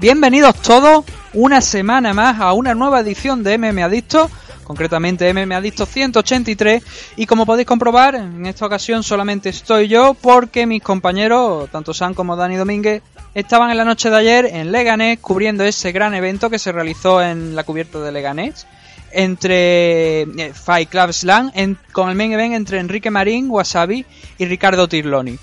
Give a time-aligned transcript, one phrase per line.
[0.00, 1.04] Bienvenidos todos
[1.34, 4.30] una semana más a una nueva edición de MM Adicto,
[4.64, 6.82] concretamente MM Adicto 183
[7.16, 12.14] y como podéis comprobar en esta ocasión solamente estoy yo porque mis compañeros, tanto Sam
[12.14, 13.02] como Dani Domínguez,
[13.34, 17.22] estaban en la noche de ayer en Leganés cubriendo ese gran evento que se realizó
[17.22, 18.66] en la cubierta de Leganés
[19.12, 24.06] entre eh, Fight Club Slam en- con el main event entre Enrique Marín, Wasabi
[24.38, 25.36] y Ricardo Tirloni.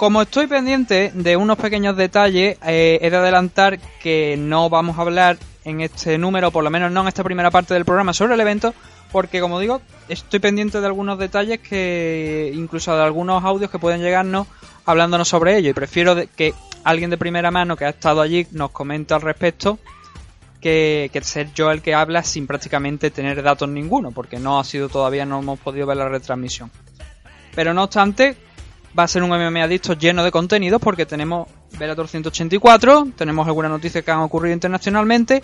[0.00, 5.02] Como estoy pendiente de unos pequeños detalles, eh, he de adelantar que no vamos a
[5.02, 8.32] hablar en este número, por lo menos no en esta primera parte del programa, sobre
[8.32, 8.72] el evento,
[9.12, 14.00] porque como digo, estoy pendiente de algunos detalles que, incluso de algunos audios que pueden
[14.00, 14.46] llegarnos
[14.86, 18.70] hablándonos sobre ello, y prefiero que alguien de primera mano que ha estado allí nos
[18.70, 19.78] comente al respecto
[20.62, 24.64] que, que ser yo el que habla sin prácticamente tener datos ninguno, porque no ha
[24.64, 26.70] sido todavía, no hemos podido ver la retransmisión.
[27.54, 28.36] Pero no obstante,
[28.98, 33.70] va a ser un MMA Adicto lleno de contenidos porque tenemos Velator 184, tenemos algunas
[33.70, 35.42] noticias que han ocurrido internacionalmente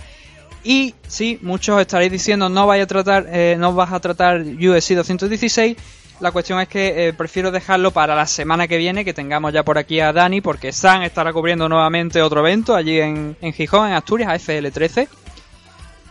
[0.64, 4.94] y sí, muchos estaréis diciendo no vaya a tratar, eh, no vas a tratar UFC
[4.94, 5.76] 216.
[6.18, 9.62] La cuestión es que eh, prefiero dejarlo para la semana que viene, que tengamos ya
[9.62, 13.88] por aquí a Dani, porque San estará cubriendo nuevamente otro evento allí en, en Gijón,
[13.88, 15.08] en Asturias, AFL 13.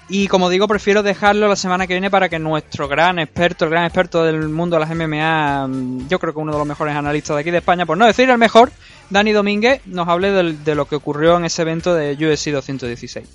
[0.07, 3.71] Y como digo, prefiero dejarlo la semana que viene para que nuestro gran experto, el
[3.71, 6.95] gran experto del mundo de las MMA, mm, yo creo que uno de los mejores
[6.95, 8.71] analistas de aquí de España, por no decir el mejor,
[9.09, 13.27] Dani Domínguez, nos hable de lo que ocurrió en ese evento de UFC 216.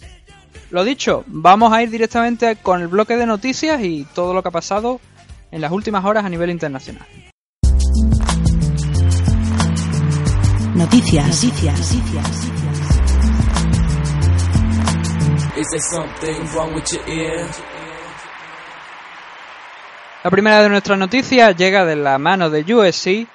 [0.71, 4.49] Lo dicho, vamos a ir directamente con el bloque de noticias y todo lo que
[4.50, 5.00] ha pasado
[5.50, 7.06] en las últimas horas a nivel internacional.
[10.75, 11.44] Noticias.
[11.44, 11.94] Noticias.
[11.94, 12.50] Is
[20.22, 23.26] La primera de nuestras noticias llega de la mano de USC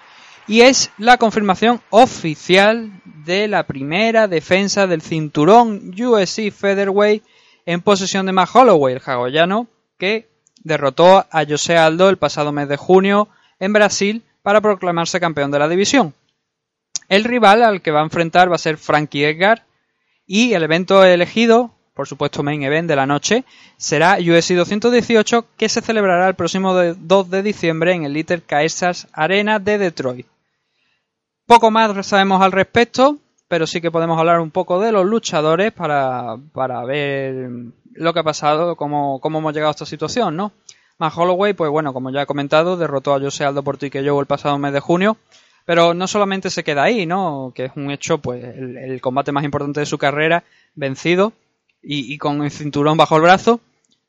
[0.47, 7.23] y es la confirmación oficial de la primera defensa del cinturón USC Featherweight
[7.65, 10.29] en posesión de Matt Holloway, el hawaiano, que
[10.63, 15.59] derrotó a José Aldo el pasado mes de junio en Brasil para proclamarse campeón de
[15.59, 16.13] la división.
[17.07, 19.65] El rival al que va a enfrentar va a ser Frankie Edgar
[20.25, 23.45] y el evento elegido, por supuesto main event de la noche,
[23.77, 28.41] será UFC 218 que se celebrará el próximo de- 2 de diciembre en el Little
[28.41, 30.27] Caesars Arena de Detroit.
[31.47, 33.17] Poco más sabemos al respecto,
[33.47, 37.49] pero sí que podemos hablar un poco de los luchadores para, para ver
[37.93, 40.51] lo que ha pasado, cómo, cómo hemos llegado a esta situación, ¿no?
[40.97, 44.25] Matt Holloway, pues bueno, como ya he comentado, derrotó a Jose Aldo por Joe el
[44.25, 45.17] pasado mes de junio,
[45.65, 47.51] pero no solamente se queda ahí, ¿no?
[47.53, 51.33] Que es un hecho, pues, el combate más importante de su carrera, vencido,
[51.85, 53.61] y, y con el cinturón bajo el brazo,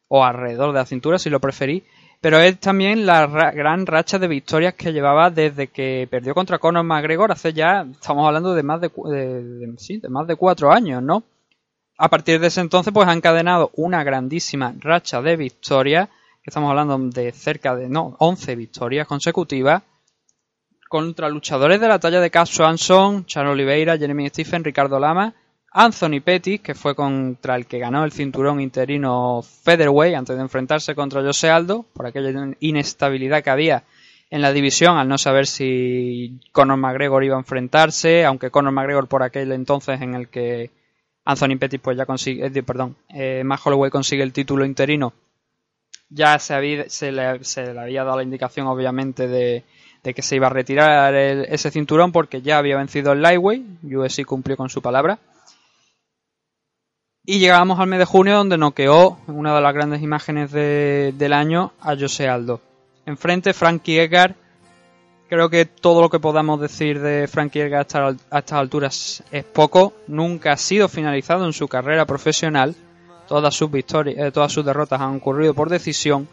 [0.09, 1.84] o alrededor de la cintura, si lo preferí,
[2.20, 6.59] pero es también la ra- gran racha de victorias que llevaba desde que perdió contra
[6.59, 10.72] Conor McGregor hace ya, estamos hablando de más de, de- sí, de más de cuatro
[10.72, 11.22] años, ¿no?
[11.98, 16.08] A partir de ese entonces, pues ha encadenado una grandísima racha de victorias,
[16.44, 19.82] estamos hablando de cerca de, no, 11 victorias consecutivas,
[20.88, 25.34] contra luchadores de la talla de Cass Swanson, Charles Oliveira, Jeremy Stephen, Ricardo Lama,
[25.78, 30.94] Anthony Pettis, que fue contra el que ganó el cinturón interino Featherweight antes de enfrentarse
[30.94, 33.84] contra Jose Aldo, por aquella inestabilidad que había
[34.31, 39.06] en la división al no saber si Conor McGregor iba a enfrentarse, aunque Conor McGregor
[39.06, 40.70] por aquel entonces en el que
[41.26, 45.12] Anthony Pettis pues ya consigue, eh, perdón, eh, Holloway consigue el título interino,
[46.08, 49.64] ya se, había, se, le, se le había dado la indicación obviamente de,
[50.02, 53.64] de que se iba a retirar el- ese cinturón porque ya había vencido el Lightweight,
[53.84, 55.19] UFC cumplió con su palabra.
[57.28, 61.32] Y llegábamos al mes de junio donde noqueó una de las grandes imágenes de- del
[61.32, 62.61] año a Jose Aldo.
[63.05, 64.37] Enfrente Frankie Edgar.
[65.28, 67.84] Creo que todo lo que podamos decir de Frankie Edgar
[68.31, 69.93] a estas alturas es poco.
[70.06, 72.76] Nunca ha sido finalizado en su carrera profesional.
[73.26, 76.29] Todas sus victorias, eh, todas sus derrotas han ocurrido por decisión.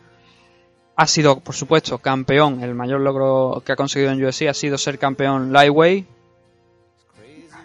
[0.95, 2.63] Ha sido, por supuesto, campeón.
[2.63, 6.05] El mayor logro que ha conseguido en UFC ha sido ser campeón lightweight.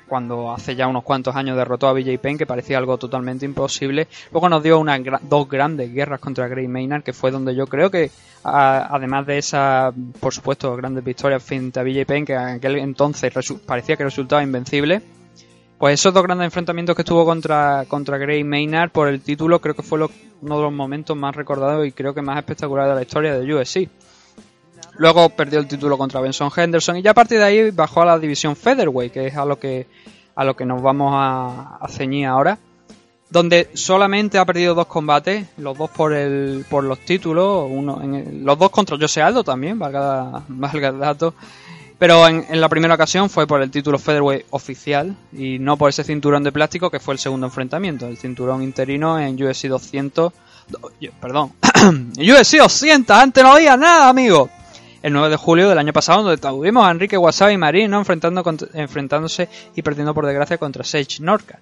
[0.08, 4.08] Cuando hace ya unos cuantos años derrotó a BJ Penn, que parecía algo totalmente imposible.
[4.32, 7.90] Luego nos dio unas dos grandes guerras contra Gray Maynard, que fue donde yo creo
[7.90, 8.10] que,
[8.42, 12.76] a- además de esa, por supuesto, grandes victorias frente a BJ Penn, que en aquel
[12.78, 13.32] entonces
[13.66, 15.02] parecía que resultaba invencible,
[15.78, 19.74] pues esos dos grandes enfrentamientos que estuvo contra, contra Gray Maynard por el título, creo
[19.74, 20.00] que fue
[20.40, 23.54] uno de los momentos más recordados y creo que más espectaculares de la historia de
[23.54, 23.88] UFC.
[24.98, 28.06] Luego perdió el título contra Benson Henderson y ya a partir de ahí bajó a
[28.06, 29.86] la división Featherweight, que es a lo que,
[30.34, 32.58] a lo que nos vamos a, ceñir ahora.
[33.30, 38.14] Donde solamente ha perdido dos combates, los dos por el, por los títulos, uno en
[38.14, 41.34] el- los dos contra Jose Aldo también, valga, valga el dato.
[41.98, 45.90] Pero en, en la primera ocasión fue por el título Featherweight oficial y no por
[45.90, 50.32] ese cinturón de plástico que fue el segundo enfrentamiento, el cinturón interino en UFC 200,
[50.68, 51.52] do- yo- perdón,
[52.16, 54.48] UFC 200, antes no había nada, amigo.
[55.02, 57.98] El 9 de julio del año pasado, donde tuvimos a Enrique Wasabi Marín ¿no?
[57.98, 58.42] Enfrentando
[58.74, 61.60] enfrentándose y perdiendo por desgracia contra Sage Norca.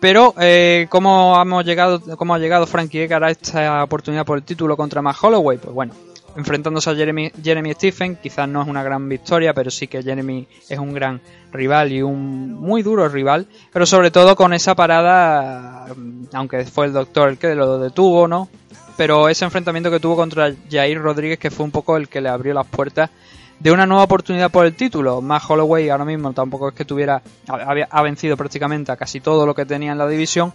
[0.00, 4.44] Pero, eh, ¿cómo, hemos llegado, ¿cómo ha llegado Frankie Edgar a esta oportunidad por el
[4.44, 5.56] título contra Matt Holloway?
[5.56, 5.94] Pues bueno,
[6.36, 10.46] enfrentándose a Jeremy, Jeremy Stephen, quizás no es una gran victoria, pero sí que Jeremy
[10.68, 11.20] es un gran
[11.52, 15.86] rival y un muy duro rival, pero sobre todo con esa parada,
[16.32, 18.48] aunque fue el doctor el que lo detuvo, ¿no?
[18.96, 22.28] Pero ese enfrentamiento que tuvo contra Jair Rodríguez, que fue un poco el que le
[22.28, 23.10] abrió las puertas
[23.58, 25.20] de una nueva oportunidad por el título.
[25.20, 29.54] Más Holloway ahora mismo tampoco es que tuviera, ha vencido prácticamente a casi todo lo
[29.54, 30.52] que tenía en la división.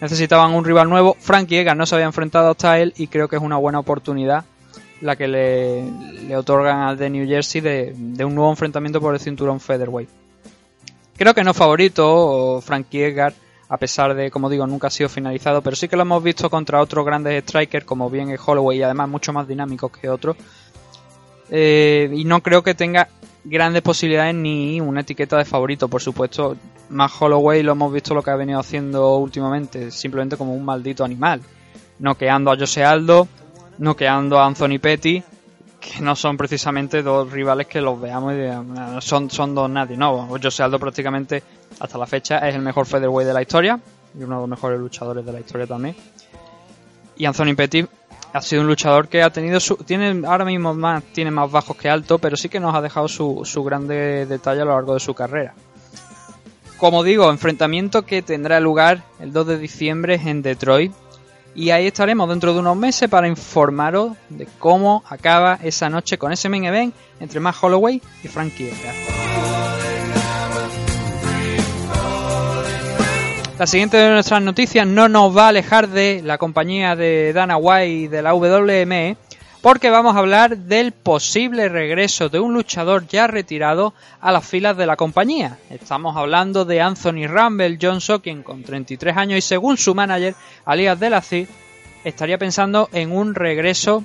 [0.00, 1.16] Necesitaban un rival nuevo.
[1.18, 4.44] Frankie Edgar no se había enfrentado hasta él y creo que es una buena oportunidad
[5.00, 5.90] la que le,
[6.28, 10.08] le otorgan al de New Jersey de, de un nuevo enfrentamiento por el cinturón featherweight.
[11.16, 13.34] Creo que no favorito Frankie Edgar,
[13.72, 16.50] a pesar de, como digo, nunca ha sido finalizado, pero sí que lo hemos visto
[16.50, 20.36] contra otros grandes strikers, como bien es Holloway y además mucho más dinámicos que otros.
[21.50, 23.08] Eh, y no creo que tenga
[23.44, 26.56] grandes posibilidades ni una etiqueta de favorito, por supuesto.
[26.88, 31.04] Más Holloway lo hemos visto lo que ha venido haciendo últimamente, simplemente como un maldito
[31.04, 31.40] animal.
[32.00, 33.28] Noqueando a Jose Aldo,
[33.78, 35.22] noqueando a Anthony Petty,
[35.80, 39.70] que no son precisamente dos rivales que los veamos y digamos, "Ah, son, son dos
[39.70, 39.96] nadie.
[39.96, 41.42] No, Jose Aldo prácticamente
[41.80, 43.80] hasta la fecha es el mejor featherweight de la historia
[44.16, 45.96] y uno de los mejores luchadores de la historia también.
[47.16, 47.86] Y Anthony Petty
[48.32, 51.76] ha sido un luchador que ha tenido su, tiene ahora mismo más tiene más bajos
[51.76, 54.94] que altos, pero sí que nos ha dejado su, su grande detalle a lo largo
[54.94, 55.54] de su carrera.
[56.76, 60.92] Como digo, enfrentamiento que tendrá lugar el 2 de diciembre en Detroit.
[61.54, 66.32] Y ahí estaremos dentro de unos meses para informaros de cómo acaba esa noche con
[66.32, 69.39] ese main event entre Matt Holloway y Frankie Edgar.
[73.60, 77.58] La siguiente de nuestras noticias no nos va a alejar de la compañía de Dana
[77.58, 79.18] White y de la WME,
[79.60, 83.92] porque vamos a hablar del posible regreso de un luchador ya retirado
[84.22, 85.58] a las filas de la compañía.
[85.68, 90.34] Estamos hablando de Anthony Rumble Johnson, quien con 33 años y según su manager,
[90.64, 91.46] Alias de la CID,
[92.02, 94.02] estaría pensando en un regreso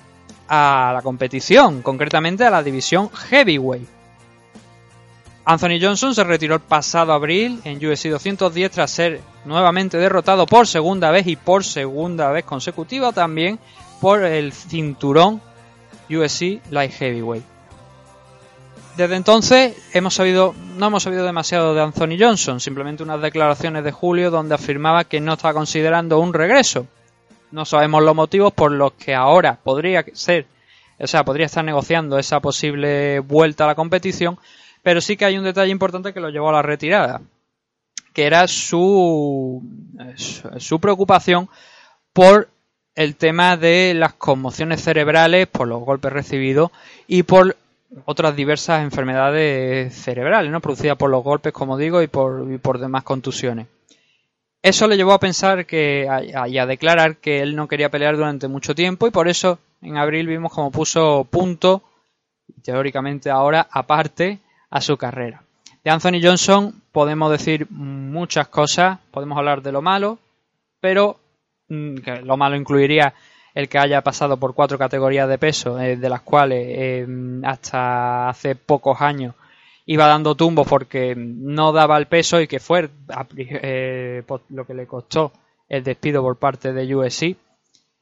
[0.50, 3.95] a la competición, concretamente a la división Heavyweight.
[5.46, 10.66] Anthony Johnson se retiró el pasado abril en UFC 210 tras ser nuevamente derrotado por
[10.66, 13.60] segunda vez y por segunda vez consecutiva también
[14.02, 15.40] por el cinturón
[16.10, 17.44] UFC Light Heavyweight.
[18.98, 23.92] Desde entonces hemos sabido, no hemos sabido demasiado de Anthony Johnson, simplemente unas declaraciones de
[23.92, 26.88] julio donde afirmaba que no estaba considerando un regreso.
[27.52, 30.48] No sabemos los motivos por los que ahora podría ser,
[30.98, 34.40] o sea, podría estar negociando esa posible vuelta a la competición,
[34.86, 37.20] pero sí que hay un detalle importante que lo llevó a la retirada,
[38.14, 39.64] que era su,
[40.58, 41.50] su preocupación
[42.14, 42.50] por
[42.94, 46.70] el tema de las conmociones cerebrales, por los golpes recibidos
[47.08, 47.58] y por
[48.06, 50.62] otras diversas enfermedades cerebrales, ¿no?
[50.62, 53.66] producidas por los golpes, como digo, y por, y por demás contusiones.
[54.62, 58.18] Eso le llevó a pensar que a, y a declarar que él no quería pelear
[58.18, 61.82] durante mucho tiempo y por eso en abril vimos como puso punto,
[62.62, 65.44] teóricamente ahora, aparte a su carrera.
[65.84, 70.18] De Anthony Johnson podemos decir muchas cosas, podemos hablar de lo malo,
[70.80, 71.20] pero
[71.68, 73.14] que lo malo incluiría
[73.54, 77.08] el que haya pasado por cuatro categorías de peso, eh, de las cuales eh,
[77.44, 79.34] hasta hace pocos años
[79.86, 82.90] iba dando tumbos porque no daba el peso y que fue
[83.38, 85.32] eh, lo que le costó
[85.70, 87.38] el despido por parte de USC.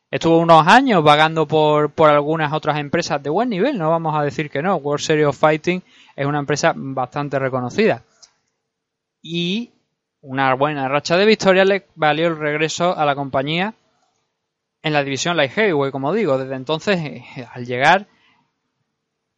[0.09, 4.23] Estuvo unos años vagando por, por algunas otras empresas de buen nivel, no vamos a
[4.23, 4.75] decir que no.
[4.77, 5.81] World Series of Fighting
[6.15, 8.03] es una empresa bastante reconocida.
[9.21, 9.71] Y
[10.21, 13.73] una buena racha de victorias le valió el regreso a la compañía
[14.81, 16.37] en la división Light Heavyweight, como digo.
[16.37, 18.05] Desde entonces, eh, al llegar,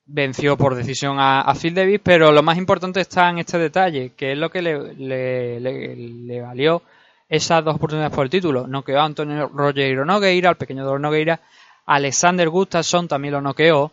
[0.05, 4.34] venció por decisión a, Phil Davis, pero lo más importante está en este detalle, que
[4.34, 6.84] es lo que le, le- le- valió
[7.27, 8.67] esas dos oportunidades por el título.
[8.67, 11.39] Noqueó a Antonio Rogero Nogueira, al pequeño Nogueira,
[11.88, 13.91] Alexander Gustafsson también lo noqueó,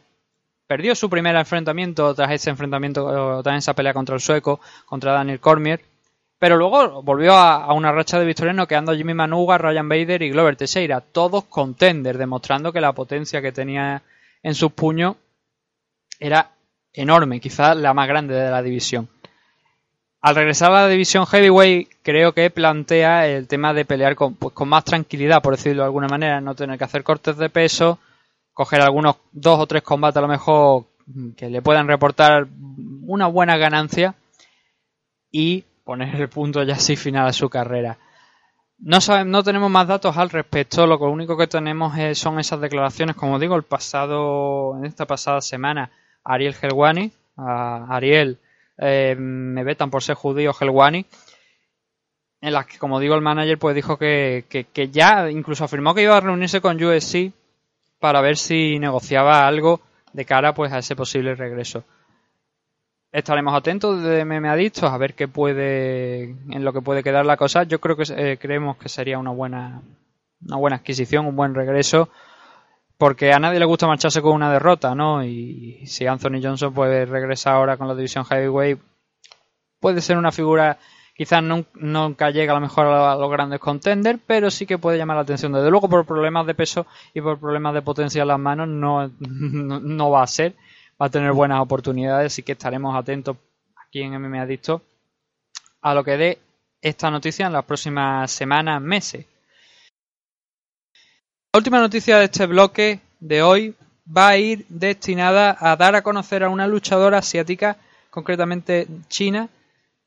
[0.73, 5.39] perdió su primer enfrentamiento tras ese enfrentamiento, tras esa pelea contra el sueco, contra Daniel
[5.39, 5.85] Cormier,
[6.39, 10.23] pero luego volvió a, a una racha de victorias noqueando a Jimmy Manuga, Ryan Bader
[10.23, 14.01] y Glover Teixeira, todos contenders, demostrando que la potencia que tenía
[14.43, 15.17] en sus puños
[16.19, 16.53] era
[16.95, 19.11] enorme, quizás la más grande de la división.
[20.23, 24.55] Al regresar a la división heavyweight, creo que plantea el tema de pelear con, pues,
[24.55, 27.99] con más tranquilidad, por decirlo de alguna manera, no tener que hacer cortes de peso,
[28.53, 32.47] coger algunos dos o tres combates a lo mejor mm, que le puedan reportar
[33.07, 34.15] una buena ganancia
[35.31, 37.99] y poner el punto ya así final a su carrera.
[38.79, 42.61] No, sabe- no tenemos más datos al respecto, lo único que tenemos es- son esas
[42.61, 45.91] declaraciones, como digo, el pasado, en esta pasada semana,
[46.25, 48.39] Ariel Helwani, Ariel,
[48.79, 51.07] eh, me vetan por ser judío Helwani,
[52.41, 55.95] en las que, como digo, el manager pues dijo que, que, que ya incluso afirmó
[55.95, 57.33] que iba a reunirse con USC
[58.03, 59.81] para ver si negociaba algo
[60.13, 61.85] de cara pues a ese posible regreso.
[63.13, 67.37] Estaremos atentos de MMA Adictos a ver qué puede en lo que puede quedar la
[67.37, 67.63] cosa.
[67.63, 69.83] Yo creo que eh, creemos que sería una buena
[70.45, 72.09] una buena adquisición, un buen regreso,
[72.99, 75.23] porque a nadie le gusta marcharse con una derrota, ¿no?
[75.23, 78.81] Y si Anthony Johnson puede regresar ahora con la división heavyweight,
[79.79, 80.77] puede ser una figura
[81.15, 84.99] quizás nun- nunca llega a lo mejor a los grandes contenders, pero sí que puede
[84.99, 85.53] llamar la atención.
[85.53, 89.09] Desde luego por problemas de peso y por problemas de potencia en las manos no,
[89.21, 90.55] no, no va a ser,
[91.01, 93.37] va a tener buenas oportunidades, así que estaremos atentos
[93.87, 94.83] aquí en MMA Adicto
[95.83, 96.39] a lo que dé
[96.81, 99.27] esta noticia en las próximas semanas, meses.
[101.53, 103.75] La última noticia de este bloque de hoy
[104.17, 107.77] va a ir destinada a dar a conocer a una luchadora asiática,
[108.11, 109.49] concretamente china,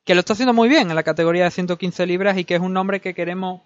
[0.06, 2.60] que lo está haciendo muy bien en la categoría de 115 libras y que es
[2.60, 3.62] un nombre que queremos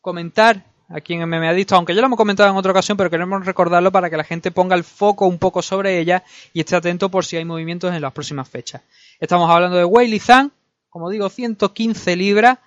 [0.00, 3.44] comentar aquí en MMA Adicto, aunque ya lo hemos comentado en otra ocasión, pero queremos
[3.44, 7.10] recordarlo para que la gente ponga el foco un poco sobre ella y esté atento
[7.10, 8.82] por si hay movimientos en las próximas fechas.
[9.18, 10.52] Estamos hablando de Weili Zhang,
[10.90, 12.58] como digo, 115 libras,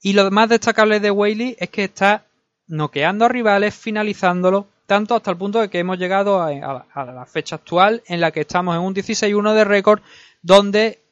[0.00, 2.26] y lo más destacable de Weili es que está
[2.68, 6.52] noqueando a rivales, finalizándolo, tanto hasta el punto de que hemos llegado a
[6.94, 10.00] la fecha actual en la que estamos en un 16-1 de récord,
[10.42, 11.07] donde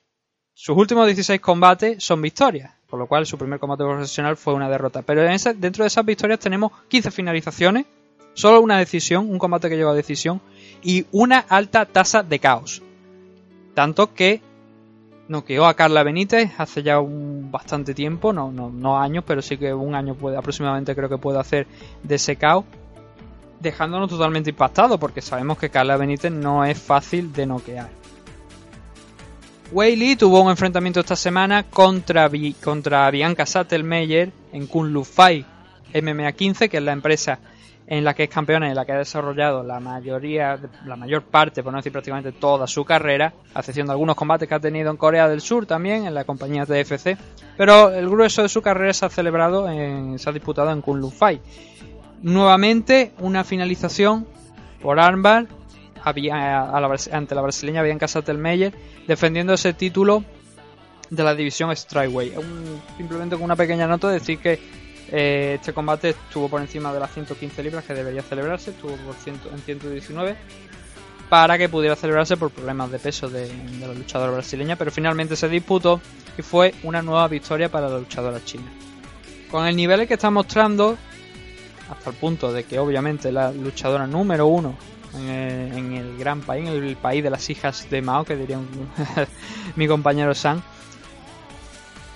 [0.59, 4.71] sus últimos 16 combates son victorias, por lo cual su primer combate profesional fue una
[4.71, 5.03] derrota.
[5.03, 7.85] Pero dentro de esas victorias tenemos 15 finalizaciones,
[8.33, 10.41] solo una decisión, un combate que lleva a decisión,
[10.83, 12.81] y una alta tasa de caos.
[13.75, 14.41] Tanto que
[15.29, 19.59] noqueó a Carla Benítez hace ya un bastante tiempo, no, no, no años, pero sí
[19.59, 21.67] que un año puede, aproximadamente creo que puede hacer
[22.03, 22.65] de ese caos,
[23.61, 28.06] dejándonos totalmente impactados, porque sabemos que Carla Benítez no es fácil de noquear.
[29.73, 32.31] Wei Lee tuvo un enfrentamiento esta semana contra,
[32.63, 35.47] contra Bianca Sattelmeyer en Kunlun Fight
[35.95, 37.39] MMA 15, que es la empresa
[37.89, 41.23] en la que es campeona y en la que ha desarrollado la mayoría, la mayor
[41.23, 44.61] parte, por no decir prácticamente toda su carrera, a excepción de algunos combates que ha
[44.61, 47.17] tenido en Corea del Sur también, en la compañía TFC,
[47.57, 51.13] pero el grueso de su carrera se ha celebrado, en- se ha disputado en Kunlun
[51.13, 51.41] Fight.
[52.23, 54.27] Nuevamente, una finalización
[54.83, 55.47] por armbar
[56.07, 58.73] a Bi- a- la ante la brasileña Bianca Sattelmeyer,
[59.09, 60.23] defendiendo ese título
[61.11, 62.33] de la división Strikeway.
[62.97, 64.59] Simplemente con una pequeña nota decir que
[65.11, 69.15] eh, este combate estuvo por encima de las 115 libras que debería celebrarse, estuvo por
[69.17, 70.37] ciento, en 119
[71.29, 75.35] para que pudiera celebrarse por problemas de peso de, de la luchadora brasileña, pero finalmente
[75.35, 76.01] se disputó
[76.39, 78.71] y fue una nueva victoria para la luchadora china.
[79.51, 80.97] Con el nivel que está mostrando,
[81.91, 84.77] hasta el punto de que obviamente la luchadora número uno
[85.17, 88.37] en el, en el gran país, en el país de las hijas de Mao, que
[88.37, 88.59] diría
[89.77, 90.63] mi compañero San,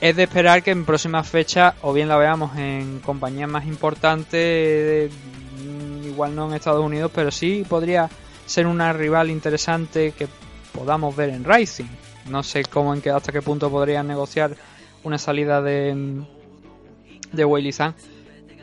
[0.00, 5.10] es de esperar que en próximas fechas o bien la veamos en compañías más importantes,
[5.10, 8.08] mm, igual no en Estados Unidos, pero sí podría
[8.46, 10.28] ser una rival interesante que
[10.72, 11.88] podamos ver en Rising.
[12.28, 14.56] No sé cómo en qué, hasta qué punto podrían negociar
[15.02, 16.24] una salida de
[17.32, 17.94] de Zhang.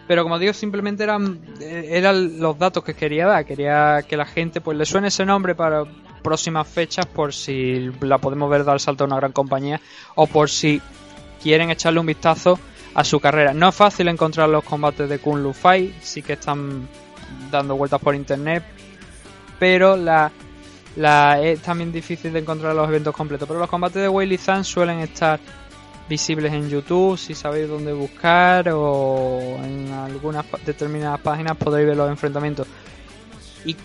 [0.07, 3.45] Pero como digo, simplemente eran, eh, eran los datos que quería dar.
[3.45, 5.83] Quería que la gente pues le suene ese nombre para
[6.23, 9.79] próximas fechas por si la podemos ver dar salto a una gran compañía
[10.15, 10.81] o por si
[11.41, 12.59] quieren echarle un vistazo
[12.93, 13.53] a su carrera.
[13.53, 16.87] No es fácil encontrar los combates de Kun Lu Fight, sí que están
[17.51, 18.63] dando vueltas por internet,
[19.59, 20.31] pero la,
[20.95, 23.47] la es también difícil de encontrar los eventos completos.
[23.47, 25.39] Pero los combates de Weili Zhang suelen estar
[26.07, 32.09] visibles en YouTube, si sabéis dónde buscar o en algunas determinadas páginas podréis ver los
[32.09, 32.67] enfrentamientos.
[33.65, 33.75] Y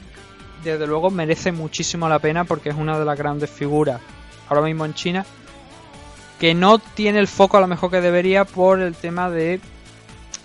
[0.62, 4.00] desde luego merece muchísimo la pena porque es una de las grandes figuras
[4.48, 5.26] ahora mismo en China
[6.38, 9.60] que no tiene el foco a lo mejor que debería por el tema de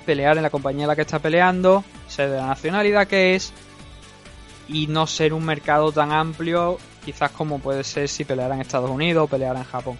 [0.06, 3.52] pelear en la compañía en la que está peleando, ser de la nacionalidad que es
[4.68, 8.90] y no ser un mercado tan amplio quizás como puede ser si peleara en Estados
[8.90, 9.98] Unidos o peleara en Japón.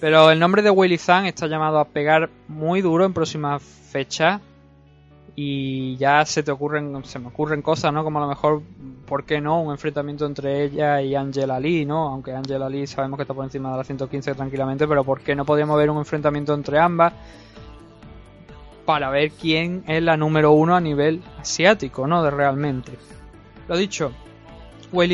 [0.00, 4.40] Pero el nombre de Willy Zhang está llamado a pegar muy duro en próximas fechas.
[5.34, 8.60] Y ya se te ocurren se me ocurren cosas no como a lo mejor
[9.06, 13.18] por qué no un enfrentamiento entre ella y Angela Lee no aunque Angela Lee sabemos
[13.18, 15.98] que está por encima de la 115 tranquilamente pero por qué no podríamos ver un
[15.98, 17.12] enfrentamiento entre ambas
[18.84, 22.90] para ver quién es la número uno a nivel asiático no de realmente.
[23.68, 24.10] Lo dicho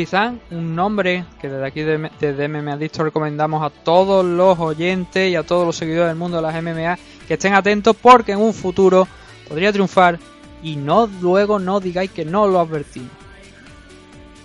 [0.07, 5.29] Zhang, un nombre que desde aquí de- desde MMA Adicto recomendamos a todos los oyentes
[5.31, 8.39] y a todos los seguidores del mundo de las MMA que estén atentos porque en
[8.39, 9.07] un futuro
[9.49, 10.17] podría triunfar
[10.63, 13.09] y no luego no digáis que no lo advertimos.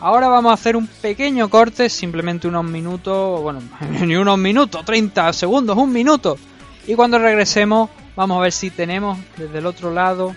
[0.01, 3.61] Ahora vamos a hacer un pequeño corte, simplemente unos minutos, bueno,
[4.01, 6.39] ni unos minutos, 30 segundos, un minuto.
[6.87, 10.35] Y cuando regresemos vamos a ver si tenemos desde el otro lado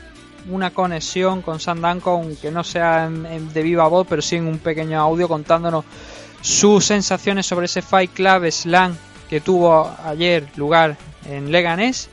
[0.50, 5.00] una conexión con Sandanko, aunque no sea de viva voz, pero sí en un pequeño
[5.00, 5.86] audio contándonos
[6.42, 8.96] sus sensaciones sobre ese Fight Club Slam
[9.30, 12.10] que tuvo ayer lugar en Leganés.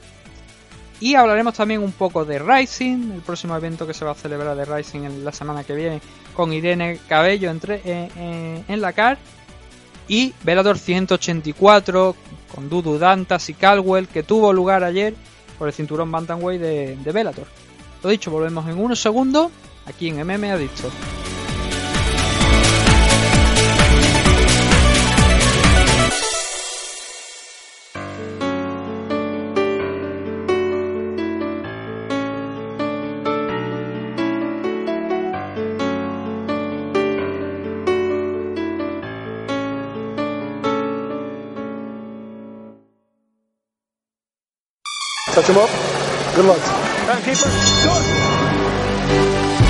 [1.00, 4.54] Y hablaremos también un poco de Rising, el próximo evento que se va a celebrar
[4.54, 6.00] de Rising en la semana que viene
[6.34, 9.18] con Irene Cabello entre, eh, eh, en la CAR.
[10.08, 12.14] Y Velador 184
[12.54, 15.14] con Dudu Dantas y Caldwell que tuvo lugar ayer
[15.58, 17.46] por el cinturón Bantamweight de, de Bellator.
[18.02, 19.50] Lo dicho, volvemos en unos segundos
[19.86, 20.90] aquí en MMA Adicto.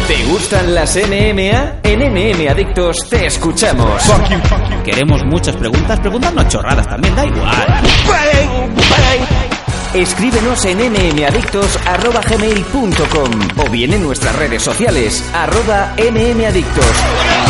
[0.06, 1.80] ¿Te gustan las NMA?
[1.84, 4.02] En NM Adictos te escuchamos.
[4.84, 7.80] Queremos muchas preguntas, preguntarnos chorradas también, da igual.
[9.94, 17.49] Escríbenos en nmadictos.gmail.com o bien en nuestras redes sociales, arroba nmadictos.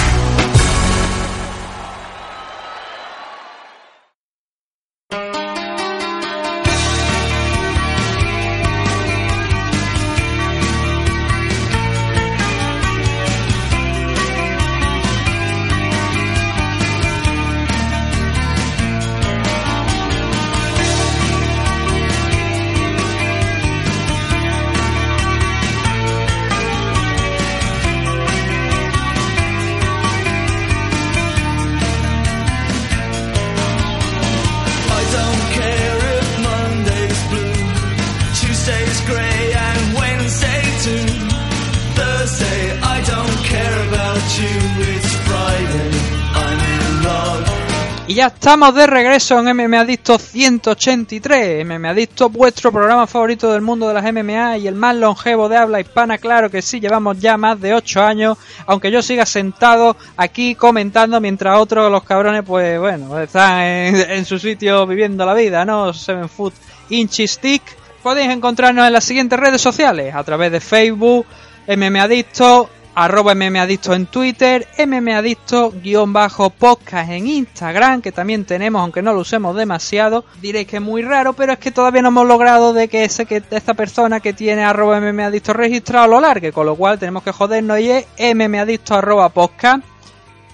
[48.41, 51.63] Estamos de regreso en MMA Adicto 183.
[51.63, 55.57] MMA Adicto, vuestro programa favorito del mundo de las MMA y el más longevo de
[55.57, 56.17] habla hispana.
[56.17, 58.39] Claro que sí, llevamos ya más de 8 años.
[58.65, 64.39] Aunque yo siga sentado aquí comentando mientras otros, los cabrones, pues bueno, están en, su
[64.39, 65.93] sitio viviendo la vida, ¿no?
[65.93, 66.55] Seven Foot
[66.89, 67.61] Inchy Stick.
[68.01, 71.27] Podéis encontrarnos en las siguientes redes sociales: a través de Facebook,
[71.67, 78.81] MMA Adicto, arroba mmadicto en Twitter, mmadicto guion bajo podcast en Instagram, que también tenemos,
[78.81, 80.25] aunque no lo usemos demasiado.
[80.41, 83.25] Diréis que es muy raro, pero es que todavía no hemos logrado de que, ese,
[83.25, 87.31] que esta persona que tiene arroba mmadicto registrado lo largue, con lo cual tenemos que
[87.31, 89.83] jodernos y es mmadicto arroba podcast.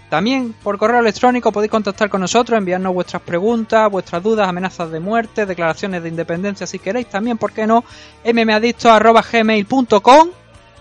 [0.09, 5.01] También por correo electrónico podéis contactar con nosotros, enviarnos vuestras preguntas, vuestras dudas, amenazas de
[5.01, 7.07] muerte, declaraciones de independencia si queréis.
[7.07, 7.83] También, ¿por qué no?
[8.23, 10.29] mmadicto.gmail.com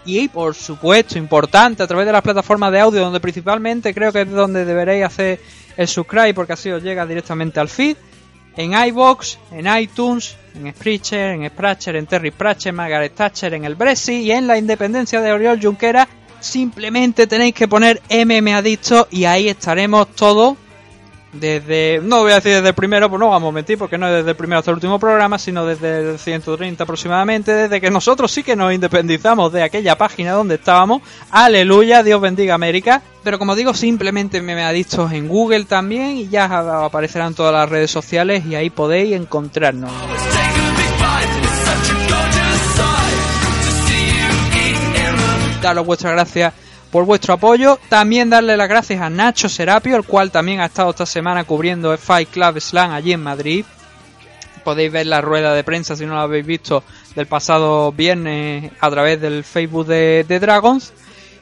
[0.06, 4.22] y por supuesto, importante, a través de las plataformas de audio, donde principalmente creo que
[4.22, 5.40] es donde deberéis hacer
[5.76, 7.96] el subscribe, porque así os llega directamente al feed.
[8.56, 13.74] En iBox, en iTunes, en Spreaker, en Spratcher, en Terry Pratchett, Margaret Thatcher, en el
[13.74, 16.08] Brexit y en la independencia de Oriol Junquera.
[16.40, 20.56] Simplemente tenéis que poner MM Adicto y ahí estaremos todos
[21.40, 24.08] desde, no voy a decir desde el primero, pues no vamos a mentir, porque no
[24.08, 27.90] es desde el primero hasta el último programa, sino desde el 130 aproximadamente, desde que
[27.90, 31.02] nosotros sí que nos independizamos de aquella página donde estábamos.
[31.30, 33.02] Aleluya, Dios bendiga América.
[33.22, 36.44] Pero como digo, simplemente me adictos en Google también y ya
[36.84, 39.90] aparecerán todas las redes sociales y ahí podéis encontrarnos.
[45.60, 46.54] Daros vuestras gracias
[46.96, 47.78] por vuestro apoyo.
[47.90, 51.92] También darle las gracias a Nacho Serapio, el cual también ha estado esta semana cubriendo
[51.92, 53.66] el Fight Club Slam allí en Madrid.
[54.64, 56.82] Podéis ver la rueda de prensa si no la habéis visto
[57.14, 60.94] del pasado viernes a través del Facebook de, Dragons.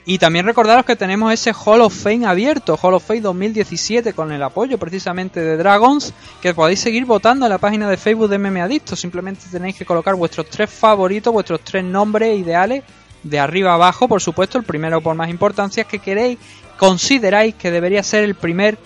[0.04, 4.32] Y también recordaros que tenemos ese Hall of Fame abierto, Hall of Fame 2017, con
[4.32, 6.12] el apoyo precisamente de Dragons,
[6.42, 8.96] que podéis seguir votando en la página de Facebook de MM Adicto.
[8.96, 12.82] Simplemente tenéis que colocar vuestros tres favoritos, vuestros tres nombres ideales,
[13.24, 16.38] de arriba abajo, por supuesto, el primero por más importancia que queréis,
[16.78, 18.78] consideráis que debería ser el primer,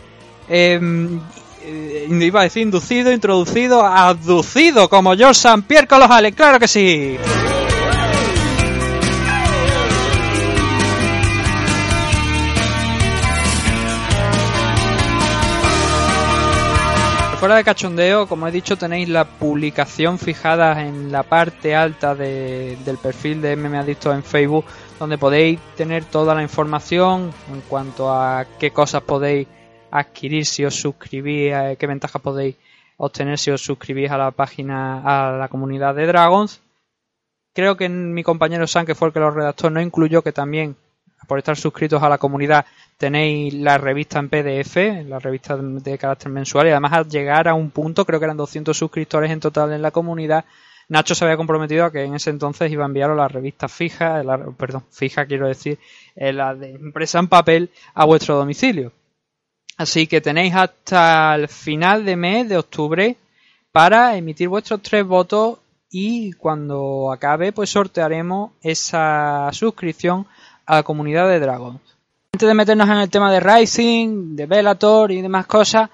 [0.48, 0.80] eh,
[1.64, 5.62] eh, iba a decir inducido, introducido, abducido, como George St.
[5.66, 7.18] Pierre con los claro que sí.
[17.38, 22.76] Fuera de cachondeo, como he dicho, tenéis la publicación fijada en la parte alta de-
[22.84, 24.64] del perfil de MM Adictos en Facebook,
[24.98, 29.46] donde podéis tener toda la información en cuanto a qué cosas podéis
[29.92, 32.56] adquirir si os suscribís, eh, qué ventajas podéis
[32.96, 36.60] obtener si os suscribís a la página, a la comunidad de Dragons.
[37.54, 40.74] Creo que mi compañero San, que fue el que lo redactó, no incluyó que también,
[41.28, 42.66] por estar suscritos a la comunidad,
[42.98, 47.54] tenéis la revista en PDF, la revista de carácter mensual, y además al llegar a
[47.54, 50.44] un punto, creo que eran 200 suscriptores en total en la comunidad,
[50.90, 54.22] Nacho se había comprometido a que en ese entonces iba a enviaros la revista fija,
[54.24, 55.78] la- perdón, fija quiero decir,
[56.16, 58.92] eh, la de impresa en papel a vuestro domicilio.
[59.76, 63.16] Así que tenéis hasta el final de mes de octubre
[63.70, 65.58] para emitir vuestros tres votos
[65.90, 70.26] y cuando acabe pues sortearemos esa suscripción
[70.66, 71.80] a la comunidad de Dragons.
[72.32, 75.88] Antes de meternos en el tema de Rising, de Bellator y demás cosas,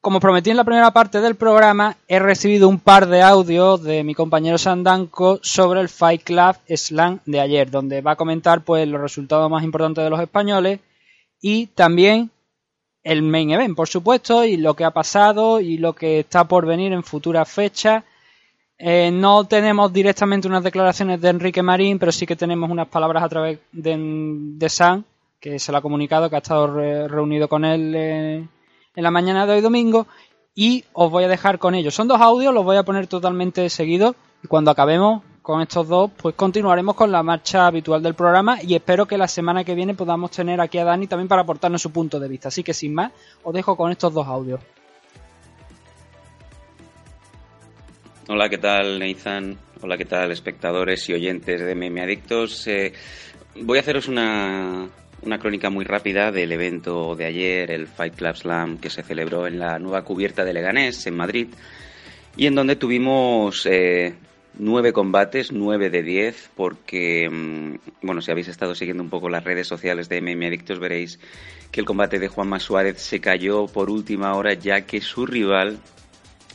[0.00, 4.04] como prometí en la primera parte del programa, he recibido un par de audios de
[4.04, 8.86] mi compañero Sandanko sobre el Fight Club Slam de ayer, donde va a comentar pues
[8.88, 10.80] los resultados más importantes de los españoles
[11.42, 12.30] y también
[13.02, 16.64] el main event, por supuesto, y lo que ha pasado y lo que está por
[16.64, 18.04] venir en futuras fechas.
[18.78, 23.22] Eh, no tenemos directamente unas declaraciones de Enrique Marín, pero sí que tenemos unas palabras
[23.22, 25.04] a través de San,
[25.40, 28.46] que se lo ha comunicado, que ha estado re- reunido con él eh,
[28.94, 30.06] en la mañana de hoy domingo,
[30.54, 31.94] y os voy a dejar con ellos.
[31.94, 36.10] Son dos audios, los voy a poner totalmente seguidos, y cuando acabemos con estos dos,
[36.20, 39.94] pues continuaremos con la marcha habitual del programa, y espero que la semana que viene
[39.94, 42.48] podamos tener aquí a Dani también para aportarnos su punto de vista.
[42.48, 43.10] Así que sin más,
[43.42, 44.60] os dejo con estos dos audios.
[48.28, 49.58] Hola, ¿qué tal, Nathan?
[49.80, 52.66] Hola, ¿qué tal, espectadores y oyentes de Meme Adictos?
[52.68, 52.92] Eh,
[53.62, 54.88] voy a haceros una,
[55.22, 59.46] una crónica muy rápida del evento de ayer, el Fight Club Slam, que se celebró
[59.46, 61.48] en la nueva cubierta de Leganés, en Madrid,
[62.36, 64.14] y en donde tuvimos eh,
[64.58, 67.74] nueve combates, nueve de diez, porque, mm,
[68.06, 71.18] bueno, si habéis estado siguiendo un poco las redes sociales de Meme Adictos, veréis
[71.70, 75.78] que el combate de Juanma Suárez se cayó por última hora, ya que su rival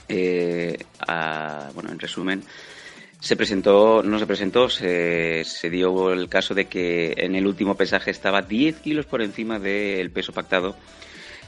[0.10, 2.44] eh, a- bueno, en resumen,
[3.26, 8.12] se presentó, no se presentó, se, dio el caso de que en el último pesaje
[8.12, 10.76] estaba 10 kilos por encima del peso pactado.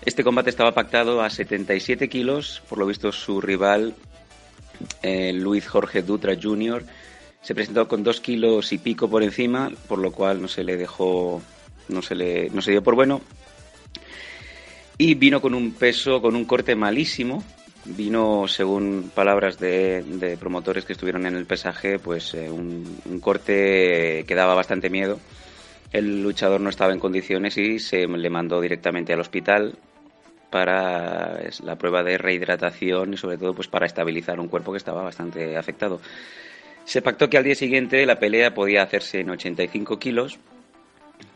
[0.04, 3.94] Este combate estaba pactado a 77 kilos, por lo visto su rival,
[5.04, 6.84] eh, Luis Jorge Dutra Jr.,
[7.44, 10.78] se presentó con 2 kilos y pico por encima, por lo cual no se le
[10.78, 11.44] dejó,
[11.90, 13.22] no se le, no se dio por bueno.
[14.98, 17.44] Y vino con un peso, con un corte malísimo,
[17.96, 23.20] vino, según palabras de, de promotores que estuvieron en el pesaje, pues eh, un, un
[23.20, 25.20] corte que daba bastante miedo.
[25.92, 29.78] El luchador no estaba en condiciones y se le mandó directamente al hospital
[30.50, 35.04] para la prueba de rehidratación y sobre todo pues para estabilizar un cuerpo que estaba
[35.04, 36.00] bastante afectado.
[36.86, 40.40] Se pactó que al día siguiente la pelea podía hacerse en 85 kilos,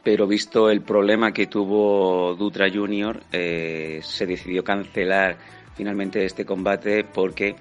[0.04, 5.38] pero visto el problema que tuvo Dutra Jr., eh, se decidió cancelar
[5.76, 7.56] finalmente este combate porque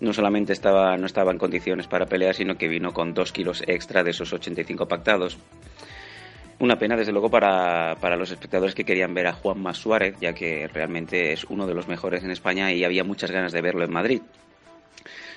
[0.00, 3.62] no solamente estaba, no estaba en condiciones para pelear, sino que vino con dos kilos
[3.66, 5.38] extra de esos 85 pactados.
[6.58, 10.32] Una pena, desde luego, para, para los espectadores que querían ver a Juan Suárez, ya
[10.32, 13.84] que realmente es uno de los mejores en España y había muchas ganas de verlo
[13.84, 14.22] en Madrid.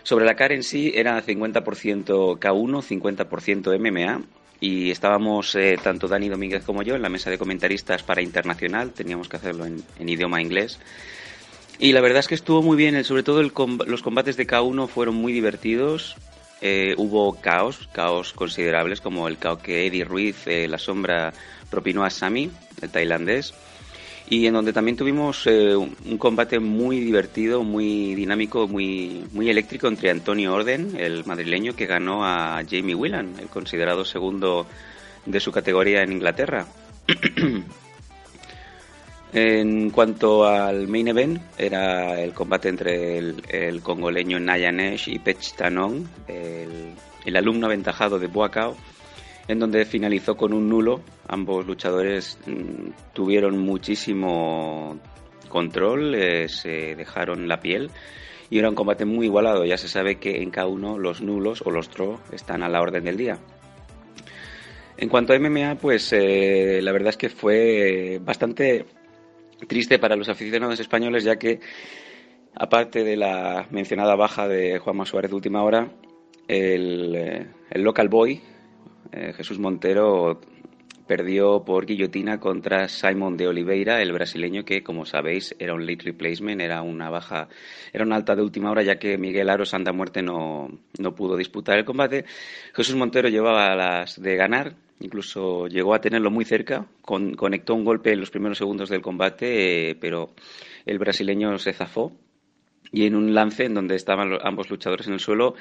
[0.03, 4.23] Sobre la cara en sí era 50% K1, 50% MMA
[4.61, 8.91] y estábamos eh, tanto Dani Domínguez como yo en la mesa de comentaristas para internacional,
[8.91, 10.79] teníamos que hacerlo en idioma inglés.
[11.79, 15.15] Y la verdad es que estuvo muy bien, sobre todo los combates de K1 fueron
[15.15, 16.17] muy divertidos.
[16.59, 21.33] Eh, hubo caos, caos considerables, como el caos que Eddie Ruiz, eh, la sombra,
[21.69, 23.53] propinó a Sami, el tailandés.
[24.29, 29.87] Y en donde también tuvimos eh, un combate muy divertido, muy dinámico, muy, muy eléctrico
[29.87, 34.67] entre Antonio Orden, el madrileño, que ganó a Jamie Whelan, el considerado segundo
[35.25, 36.67] de su categoría en Inglaterra.
[39.31, 45.55] En cuanto al main event, era el combate entre el, el congoleño Nayanesh y Pech
[45.55, 48.75] Tanon, el, el alumno aventajado de Boacao,
[49.47, 51.01] en donde finalizó con un nulo.
[51.27, 54.99] Ambos luchadores mm, tuvieron muchísimo
[55.47, 57.91] control, eh, se dejaron la piel
[58.49, 59.63] y era un combate muy igualado.
[59.63, 63.03] Ya se sabe que en K1 los nulos o los draw están a la orden
[63.03, 63.37] del día.
[64.97, 68.85] En cuanto a MMA, pues eh, la verdad es que fue bastante
[69.67, 71.59] triste para los aficionados españoles, ya que,
[72.55, 75.91] aparte de la mencionada baja de Juanma Suárez de última hora,
[76.47, 78.41] el, eh, el local boy,
[79.11, 80.41] eh, Jesús Montero,
[81.09, 86.03] perdió por guillotina contra Simon de Oliveira, el brasileño que, como sabéis, era un late
[86.05, 87.49] replacement, era una baja,
[87.91, 90.69] era una alta de última hora, ya que Miguel Aro Santa Muerte no,
[90.99, 92.25] no pudo disputar el combate.
[92.75, 97.85] Jesús Montero llevaba las de ganar, incluso llegó a tenerlo muy cerca, con- conectó un
[97.85, 100.29] golpe en los primeros segundos del combate, eh, pero
[100.85, 102.11] el brasileño se zafó
[102.91, 105.55] y en un lance en donde estaban ambos luchadores en el suelo,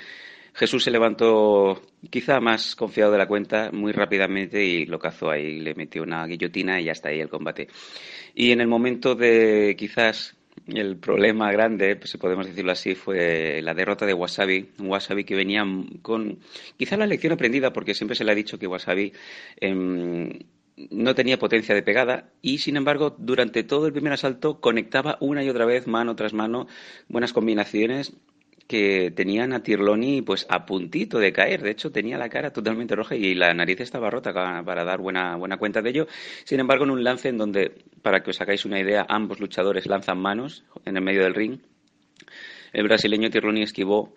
[0.59, 5.61] Jesús se levantó quizá más confiado de la cuenta muy rápidamente y lo cazó ahí,
[5.61, 7.68] le metió una guillotina y ya está ahí el combate.
[8.35, 13.62] Y en el momento de quizás el problema grande, pues, si podemos decirlo así, fue
[13.62, 14.71] la derrota de Wasabi.
[14.81, 15.64] Wasabi que venía
[16.03, 16.40] con
[16.77, 19.12] quizá la lección aprendida, porque siempre se le ha dicho que Wasabi
[19.61, 20.40] em,
[20.90, 25.44] no tenía potencia de pegada y, sin embargo, durante todo el primer asalto conectaba una
[25.44, 26.66] y otra vez, mano tras mano,
[27.09, 28.12] buenas combinaciones
[28.68, 31.62] que tenían a Tirloni pues a puntito de caer.
[31.62, 35.37] De hecho, tenía la cara totalmente roja y la nariz estaba rota para dar buena,
[35.37, 36.07] buena cuenta de ello.
[36.44, 39.87] Sin embargo, en un lance en donde, para que os hagáis una idea, ambos luchadores
[39.87, 41.61] lanzan manos en el medio del ring,
[42.74, 44.14] el brasileño Tirloni esquivó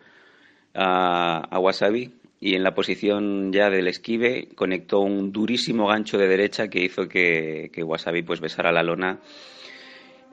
[0.73, 6.27] a, a Wasabi y en la posición ya del esquive conectó un durísimo gancho de
[6.27, 9.21] derecha que hizo que, que Wasabi pues besara la lona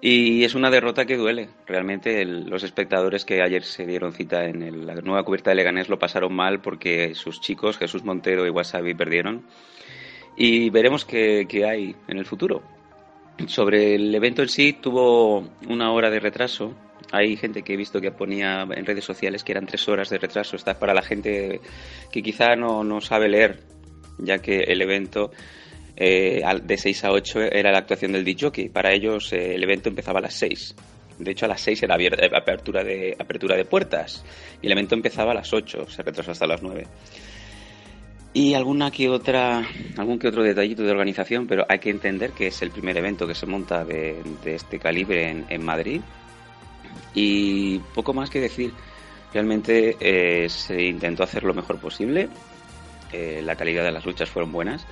[0.00, 1.48] y es una derrota que duele.
[1.66, 5.88] Realmente los espectadores que ayer se dieron cita en el- la nueva cubierta de Leganés
[5.88, 9.44] lo pasaron mal porque sus chicos, Jesús Montero y Wasabi, perdieron.
[10.36, 12.62] Y veremos qué, qué hay en el futuro.
[13.46, 16.74] Sobre el evento en sí, tuvo una hora de retraso.
[17.10, 20.18] Hay gente que he visto que ponía en redes sociales que eran tres horas de
[20.18, 20.56] retraso.
[20.56, 21.60] Está para la gente
[22.12, 23.60] que quizá no, no sabe leer,
[24.18, 25.30] ya que el evento
[26.00, 28.70] eh, de 6 a 8 era la actuación del DJ.
[28.70, 30.74] Para ellos eh, el evento empezaba a las 6.
[31.18, 34.24] De hecho, a las 6 era eh, apertura de, apertura de puertas.
[34.62, 36.86] Y el evento empezaba a las 8, se retrasó hasta las 9.
[38.34, 42.48] Y alguna que otra, algún que otro detallito de organización, pero hay que entender que
[42.48, 46.00] es el primer evento que se monta de, de este calibre en, en Madrid.
[47.14, 48.72] Y poco más que decir.
[49.32, 52.28] Realmente eh, se intentó hacer lo mejor posible.
[53.12, 54.86] Eh, la calidad de las luchas fueron buenas.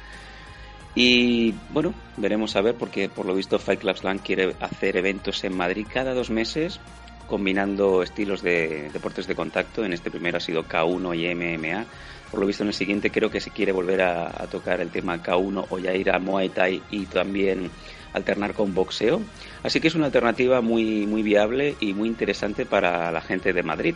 [0.96, 5.44] Y bueno, veremos a ver, porque por lo visto Fight Club Slam quiere hacer eventos
[5.44, 6.80] en Madrid cada dos meses,
[7.26, 9.84] combinando estilos de deportes de contacto.
[9.84, 11.84] En este primero ha sido K1 y MMA.
[12.30, 14.88] Por lo visto en el siguiente creo que se quiere volver a, a tocar el
[14.88, 17.70] tema K1 o ya ir a Muay Thai y también
[18.14, 19.20] alternar con boxeo.
[19.62, 23.62] Así que es una alternativa muy, muy viable y muy interesante para la gente de
[23.62, 23.94] Madrid.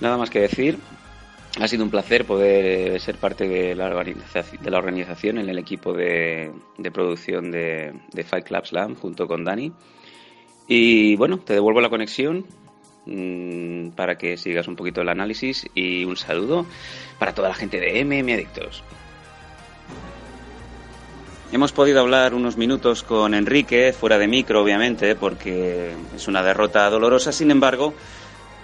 [0.00, 0.78] Nada más que decir.
[1.60, 5.50] Ha sido un placer poder eh, ser parte de la, organización, de la organización en
[5.50, 9.70] el equipo de, de producción de, de Fight Club Slam junto con Dani.
[10.66, 12.46] Y bueno, te devuelvo la conexión
[13.04, 16.64] mm, para que sigas un poquito el análisis y un saludo
[17.18, 18.82] para toda la gente de MM Adictos.
[21.52, 26.88] Hemos podido hablar unos minutos con Enrique, fuera de micro obviamente, porque es una derrota
[26.88, 27.30] dolorosa.
[27.30, 27.92] Sin embargo,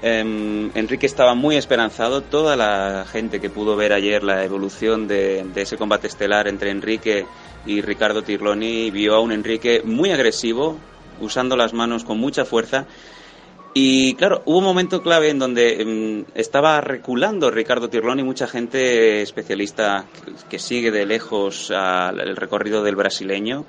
[0.03, 2.23] eh, Enrique estaba muy esperanzado.
[2.23, 7.27] Toda la gente que pudo ver ayer la evolución de, ese combate estelar entre Enrique
[7.67, 10.79] y Ricardo Tirloni vio a un Enrique muy agresivo,
[11.21, 12.87] usando las manos con mucha fuerza.
[13.75, 19.23] Y claro, hubo un momento clave en donde mm, estaba reculando Ricardo Tirloni, mucha gente
[19.23, 20.07] especialista
[20.49, 23.67] que, sigue de lejos el recorrido del brasileño.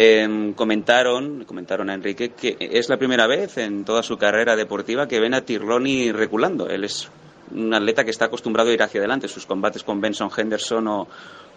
[0.00, 5.08] Em, comentaron, comentaron a Enrique que es la primera vez en toda su carrera deportiva
[5.08, 6.68] que ven a Tirloni reculando.
[6.68, 7.10] Él es
[7.50, 9.26] un atleta que está acostumbrado a ir hacia adelante.
[9.26, 11.08] Sus combates con Benson Henderson o,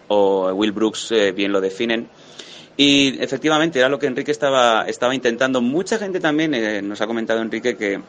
[0.08, 2.08] o Will Brooks eh, bien lo definen.
[2.76, 5.60] Y efectivamente era lo que Enrique estaba, estaba intentando.
[5.60, 8.00] Mucha gente también eh, nos ha comentado Enrique que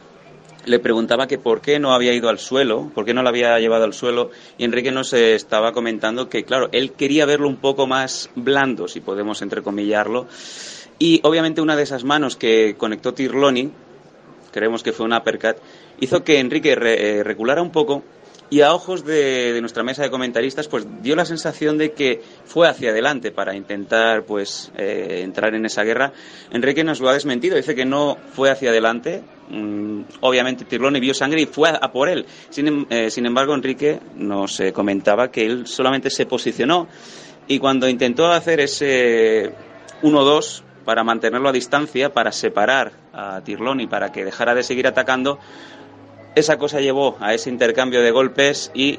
[0.66, 3.58] le preguntaba que por qué no había ido al suelo, por qué no lo había
[3.58, 7.56] llevado al suelo, y Enrique nos eh, estaba comentando que, claro, él quería verlo un
[7.56, 10.26] poco más blando, si podemos entrecomillarlo,
[10.98, 13.70] y obviamente una de esas manos que conectó Tirloni,
[14.52, 15.56] creemos que fue una uppercut,
[16.00, 18.02] hizo que Enrique re- eh, reculara un poco
[18.50, 22.68] y a ojos de, nuestra mesa de comentaristas pues dio la sensación de que fue
[22.68, 26.12] hacia adelante para intentar pues eh, entrar en esa guerra.
[26.50, 29.22] Enrique nos lo ha desmentido, dice que no fue hacia adelante.
[29.48, 32.26] Mm, obviamente Tirloni vio sangre y fue a, a por él.
[32.50, 36.88] Sin, em- eh, sin embargo, Enrique nos eh, comentaba que él solamente se posicionó
[37.46, 39.52] y cuando intentó hacer ese
[40.02, 45.38] 1-2 para mantenerlo a distancia, para separar a Tirloni, para que dejara de seguir atacando,
[46.34, 48.98] esa cosa llevó a ese intercambio de golpes y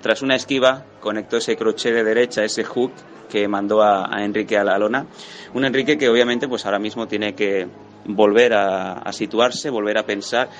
[0.00, 2.92] tras una esquiva conectó ese crochet de derecha, ese hook
[3.30, 5.06] que mandó a, Enrique a la lona.
[5.54, 7.66] Un Enrique que obviamente pues ahora mismo tiene que
[8.06, 10.50] volver a, situarse, volver a pensar.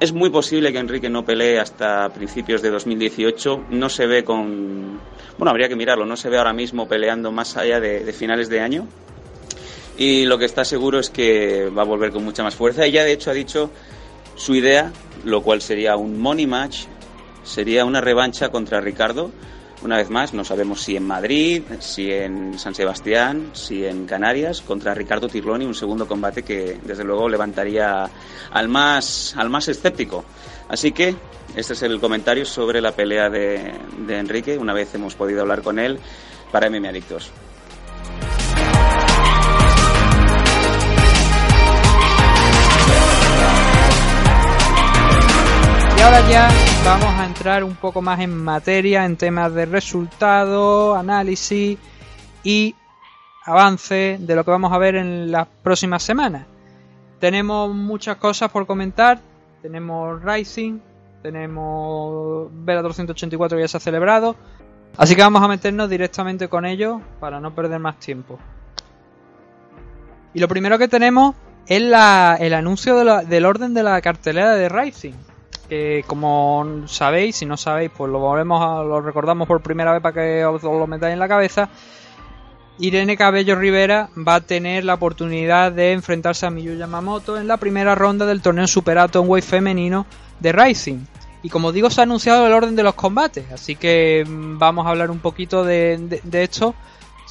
[0.00, 3.66] Es muy posible que Enrique no pelee hasta principios de 2018.
[3.70, 5.00] No se ve con...
[5.38, 6.04] Bueno, habría que mirarlo.
[6.04, 8.88] No se ve ahora mismo peleando más allá de, de finales de año.
[9.96, 12.84] Y lo que está seguro es que va a volver con mucha más fuerza.
[12.84, 13.70] Ella, de hecho, ha dicho
[14.36, 14.92] su idea,
[15.24, 16.84] lo cual sería un money match,
[17.42, 19.30] sería una revancha contra Ricardo.
[19.82, 24.62] Una vez más, no sabemos si en Madrid, si en San Sebastián, si en Canarias,
[24.62, 28.08] contra Ricardo Tirloni, un segundo combate que desde luego levantaría
[28.50, 30.24] al más, al más escéptico.
[30.68, 31.14] Así que
[31.54, 33.74] este es el comentario sobre la pelea de,
[34.06, 35.98] de Enrique, una vez hemos podido hablar con él
[36.50, 37.30] para MMA Adictos.
[46.04, 46.48] Ahora ya
[46.84, 51.78] vamos a entrar un poco más en materia, en temas de resultados, análisis
[52.42, 52.74] y
[53.44, 56.46] avance de lo que vamos a ver en las próximas semanas.
[57.20, 59.18] Tenemos muchas cosas por comentar.
[59.62, 60.78] Tenemos Rising,
[61.22, 64.36] tenemos Vela 184 que ya se ha celebrado.
[64.96, 68.38] Así que vamos a meternos directamente con ello para no perder más tiempo.
[70.34, 71.34] Y lo primero que tenemos
[71.66, 75.14] es la- el anuncio del orden de la cartelera de Rising.
[75.68, 80.02] Que como sabéis, si no sabéis, pues lo volvemos a, lo recordamos por primera vez
[80.02, 81.68] para que os, lo metáis en la cabeza.
[82.78, 87.56] Irene Cabello Rivera va a tener la oportunidad de enfrentarse a Miyu Yamamoto en la
[87.56, 90.06] primera ronda del torneo Super Atomweight femenino
[90.40, 90.98] de Rising.
[91.44, 94.86] Y como digo, se ha anunciado el orden de los combates, así que mm, vamos
[94.86, 96.74] a hablar un poquito de, de- de esto,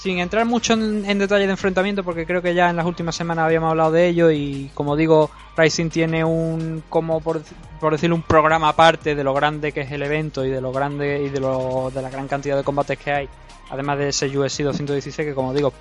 [0.03, 3.15] sin entrar mucho en, en detalle de enfrentamiento, porque creo que ya en las últimas
[3.15, 7.41] semanas habíamos hablado de ello y como digo, Rising tiene un, como por,
[7.79, 10.73] por decirlo, un programa aparte de lo grande que es el evento y de lo
[10.73, 13.29] grande y de, lo, de la gran cantidad de combates que hay,
[13.69, 15.71] además de ese UFC 216 que como digo,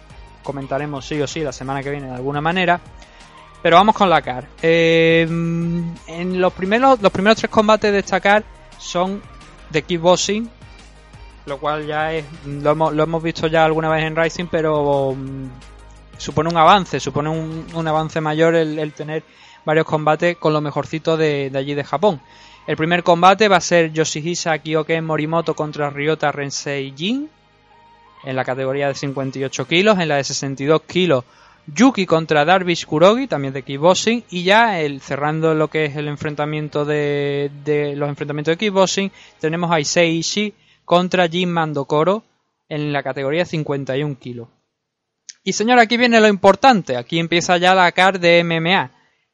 [0.44, 2.80] comentaremos sí o sí la semana que viene de alguna manera.
[3.60, 4.46] Pero vamos con la CAR.
[4.62, 8.44] Eh, en los primeros, los primeros tres combates de esta CAR
[8.78, 9.20] son
[9.70, 10.48] de kickboxing,
[11.46, 15.14] lo cual ya es lo hemos, lo hemos visto ya alguna vez en Rising, pero
[15.16, 15.48] mm,
[16.18, 19.22] supone un avance, supone un, un avance mayor el, tener
[19.64, 22.20] varios combates con lo mejorcito de, de allí de Japón.
[22.66, 27.28] El primer combate va a ser Yoshihisa Kyoken Morimoto contra Ryota Rensei Jin
[28.24, 31.24] en la categoría de 58 kilos, en la de 62 kilos
[31.66, 36.08] Yuki contra Darvish Kurogi, también de kickboxing, y ya el, cerrando lo que es el
[36.08, 42.24] enfrentamiento de, de los enfrentamientos de kickboxing, tenemos a Issei Ishii contra Jin Mandokoro
[42.68, 44.48] en la categoría de 51 kilos.
[45.44, 48.90] Y señor, aquí viene lo importante, aquí empieza ya la card de MMA.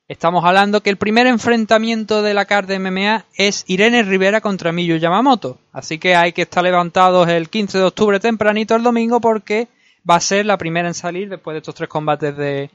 [0.08, 4.72] Estamos hablando que el primer enfrentamiento de la card de MMA es Irene Rivera contra
[4.72, 5.58] Miyu Yamamoto.
[5.70, 9.68] Así que hay que estar levantados el 15 de octubre tempranito el domingo porque
[10.08, 12.70] va a ser la primera en salir después de estos tres combates de,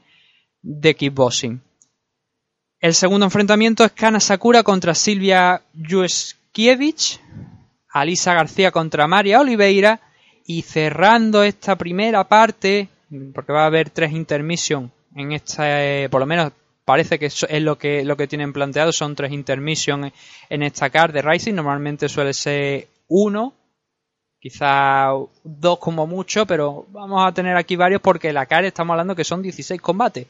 [0.62, 1.60] de kickboxing.
[2.78, 7.18] El segundo enfrentamiento es Kana Sakura contra Silvia Juskiewicz,
[7.94, 10.00] Alisa García contra María Oliveira.
[10.46, 12.88] Y cerrando esta primera parte,
[13.34, 16.52] porque va a haber tres intermission en esta, eh, por lo menos
[16.84, 20.12] parece que es lo que lo que tienen planteado, son tres intermission
[20.50, 23.54] en esta card de Rising, normalmente suele ser uno
[24.44, 25.08] quizá
[25.42, 29.24] dos como mucho, pero vamos a tener aquí varios porque la CAR estamos hablando que
[29.24, 30.26] son 16 combates.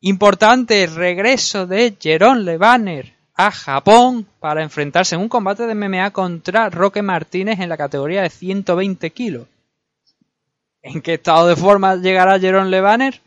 [0.00, 6.70] Importante regreso de Jerón Levaner a Japón para enfrentarse en un combate de MMA contra
[6.70, 9.46] Roque Martínez en la categoría de 120 kilos.
[10.82, 13.20] ¿En qué estado de forma llegará Jerón Levaner?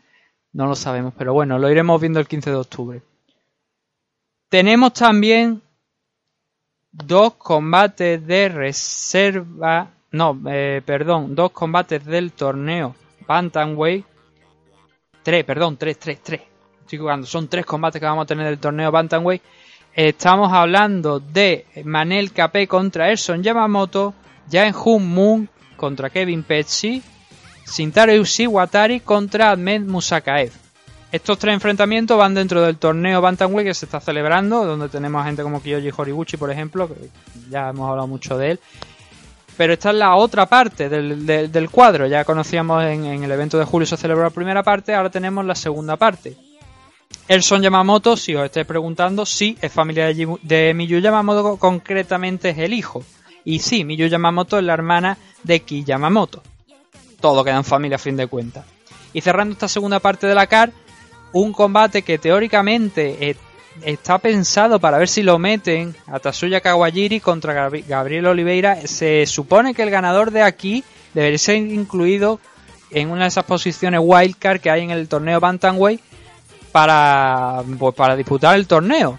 [0.52, 3.02] No lo sabemos, pero bueno, lo iremos viendo el 15 de octubre.
[4.48, 5.60] Tenemos también
[6.92, 12.94] dos combates de reserva, no, eh, perdón, dos combates del torneo
[13.26, 14.06] Bantamweight.
[15.22, 16.42] Tres, perdón, tres, tres, tres.
[16.82, 19.42] Estoy jugando, son tres combates que vamos a tener del torneo Bantamweight.
[19.96, 24.12] Estamos hablando de Manel Capé contra Erson Yamamoto,
[24.50, 27.02] Jaen Hun Moon contra Kevin Petsy,
[27.64, 30.52] Sintaro Ushiwatari contra Ahmed Musakaev.
[31.10, 35.42] Estos tres enfrentamientos van dentro del torneo Bantamweight que se está celebrando, donde tenemos gente
[35.42, 37.08] como Kiyoshi Horiguchi, por ejemplo, que
[37.48, 38.60] ya hemos hablado mucho de él.
[39.56, 42.06] Pero esta es la otra parte del, del- del cuadro.
[42.06, 45.42] Ya conocíamos en, en el evento de julio se celebró la primera parte, ahora tenemos
[45.46, 46.36] la segunda parte.
[47.28, 50.06] Erson Yamamoto, si os estáis preguntando, sí, es familia
[50.42, 53.02] de, Miyu Yamamoto, concretamente es el hijo.
[53.44, 56.42] Y sí, Miyu Yamamoto es la hermana de Ki Yamamoto.
[57.20, 58.64] Todo queda en familia a fin de cuentas.
[59.12, 60.72] Y cerrando esta segunda parte de la CAR,
[61.32, 63.36] un combate que teóricamente eh,
[63.82, 68.86] está pensado para ver si lo meten a Tatsuya Kawajiri contra Gabri- Gabriel Oliveira.
[68.86, 72.38] Se supone que el ganador de aquí debería ser incluido
[72.90, 76.00] en una de esas posiciones wildcard que hay en el torneo Bantamweight
[76.76, 79.18] para, pues, para disputar el torneo.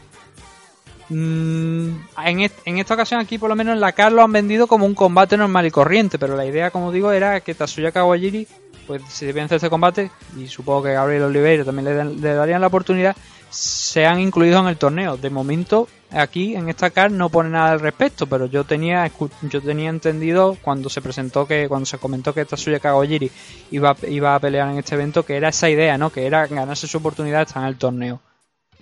[1.09, 1.89] Mm,
[2.23, 4.85] en, en esta ocasión aquí por lo menos en la CAR lo han vendido como
[4.85, 8.47] un combate normal y corriente, pero la idea como digo era que Tatsuya Kawajiri
[8.85, 13.15] pues si vence este combate y supongo que Gabriel Oliveira también le darían la oportunidad
[13.49, 15.17] sean incluidos en el torneo.
[15.17, 19.09] De momento aquí en esta CAR no pone nada al respecto, pero yo tenía
[19.43, 23.31] yo tenía entendido cuando se presentó que cuando se comentó que Tatsuya Kawajiri
[23.71, 26.09] iba, iba a pelear en este evento que era esa idea, ¿no?
[26.09, 28.21] Que era ganarse su oportunidad de estar en el torneo.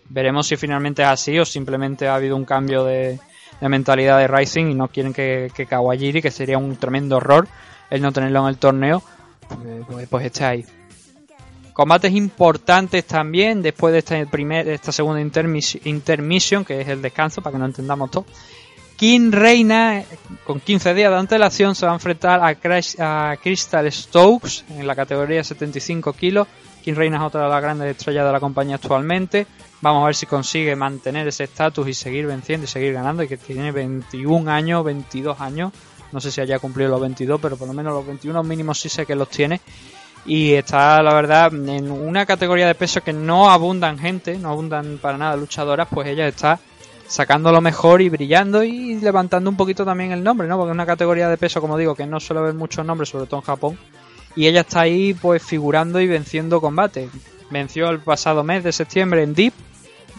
[0.09, 3.19] Veremos si finalmente es así o simplemente ha habido un cambio de,
[3.61, 7.47] mentalidad de Rising y no quieren que, que que sería un tremendo error
[7.89, 9.01] el no tenerlo en el torneo,
[9.87, 10.65] pues, pues esté ahí.
[11.75, 17.41] Combates importantes también después de esta, primer, esta segunda intermis- intermission, que es el descanso,
[17.41, 18.25] para que no entendamos todo.
[18.95, 20.01] King Reina,
[20.45, 24.95] con 15 días de antelación, se va a enfrentar a, a Crystal Stokes en la
[24.95, 26.47] categoría 75 kilos.
[26.81, 29.45] King Reina es otra de las grandes estrellas de la compañía actualmente.
[29.81, 33.21] Vamos a ver si consigue mantener ese estatus y seguir venciendo y seguir ganando.
[33.21, 35.73] Y que tiene 21 años, 22 años.
[36.13, 38.87] No sé si haya cumplido los 22, pero por lo menos los 21 mínimos sí
[38.87, 39.59] sé que los tiene.
[40.25, 44.97] Y está, la verdad, en una categoría de peso que no abundan gente, no abundan
[44.97, 46.59] para nada luchadoras, pues ella está
[47.07, 50.57] sacando lo mejor y brillando y levantando un poquito también el nombre, ¿no?
[50.57, 53.27] Porque es una categoría de peso, como digo, que no suele haber muchos nombres, sobre
[53.27, 53.77] todo en Japón.
[54.35, 57.09] Y ella está ahí, pues, figurando y venciendo combates.
[57.51, 59.53] Venció el pasado mes de septiembre en Deep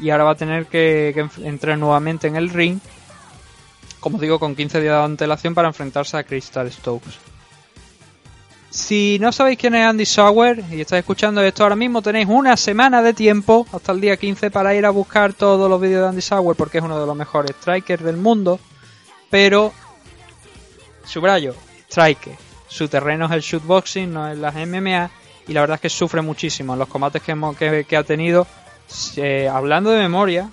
[0.01, 2.79] y ahora va a tener que, que entrar nuevamente en el ring,
[3.99, 7.36] como digo, con 15 días de antelación para enfrentarse a Crystal Stokes.
[8.77, 12.59] Si no sabéis quién es Andy Sauer y estáis escuchando esto ahora mismo, tenéis una
[12.59, 16.09] semana de tiempo hasta el día 15 para ir a buscar todos los vídeos de
[16.11, 18.61] Andy Sauer porque es uno de los mejores strikers del mundo.
[19.31, 19.73] Pero,
[21.07, 21.55] subrayo,
[21.89, 22.35] striker.
[22.69, 25.11] Su terreno es el shootboxing, no es las MMA.
[25.49, 28.47] Y la verdad es que sufre muchísimo en los combates que, hemos- que, ha tenido.
[29.17, 30.51] Eh, hablando de memoria,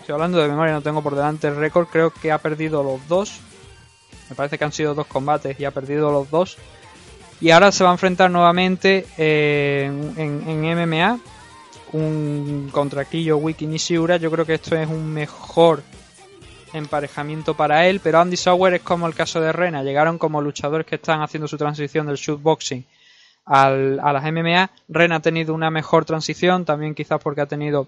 [0.00, 3.06] estoy hablando de memoria, no tengo por delante el récord, creo que ha perdido los
[3.08, 3.40] dos.
[4.30, 6.56] Me parece que han sido dos combates y ha perdido los dos.
[7.40, 9.84] Y ahora se va a enfrentar nuevamente eh,
[10.16, 11.18] en, en MMA
[11.92, 14.16] un contra Kiyo Wiki Nishiura.
[14.16, 15.82] Yo creo que esto es un mejor
[16.72, 19.82] emparejamiento para él, pero Andy Sauer es como el caso de Rena.
[19.82, 22.84] Llegaron como luchadores que están haciendo su transición del shootboxing
[23.46, 24.70] al, a las MMA.
[24.88, 27.86] Rena ha tenido una mejor transición, también quizás porque ha tenido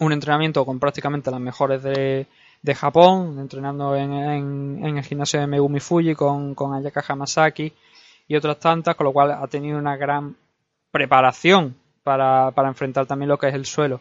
[0.00, 2.26] un entrenamiento con prácticamente las mejores de,
[2.62, 7.72] de Japón, entrenando en, en- en el gimnasio de Megumi Fuji con, con Ayaka Hamasaki
[8.26, 10.36] y otras tantas, con lo cual ha tenido una gran
[10.90, 14.00] preparación para, para enfrentar también lo que es el suelo.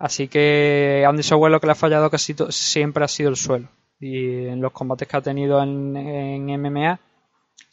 [0.00, 3.68] Así que Andy Sauer lo que le ha fallado casi siempre ha sido el suelo.
[4.00, 6.98] Y en los combates que ha tenido en, MMA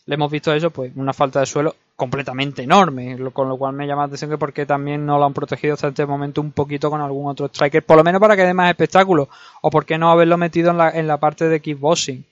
[0.05, 3.87] le hemos visto eso, pues una falta de suelo completamente enorme, con lo cual me
[3.87, 6.89] llama la atención que porque también no lo han protegido hasta este momento un poquito
[6.89, 9.29] con algún otro striker, por lo menos para que dé más espectáculo,
[9.61, 12.25] o por qué no haberlo metido en la, en la parte de kickboxing.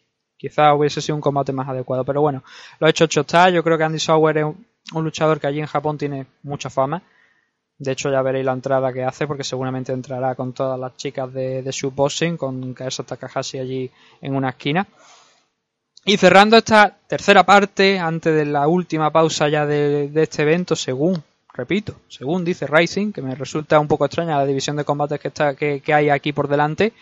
[0.46, 2.44] Quizás hubiese sido un combate más adecuado, pero bueno,
[2.80, 5.66] lo hecho hecho está, yo creo que Andy Sauer es un, luchador que allí en
[5.66, 7.02] Japón tiene mucha fama.
[7.80, 11.34] De hecho, ya veréis la entrada que hace, porque seguramente entrará con todas las chicas
[11.34, 13.92] de, de shootboxing, con Kaesa Takahashi allí
[14.22, 14.86] en una esquina.
[16.06, 20.76] Y cerrando esta tercera parte, antes de la última pausa ya de, de este evento,
[20.76, 21.24] según,
[21.56, 25.30] repito, según dice Rising, que me resulta un poco extraña la división de combates que,
[25.30, 26.94] está, que, que hay aquí por delante,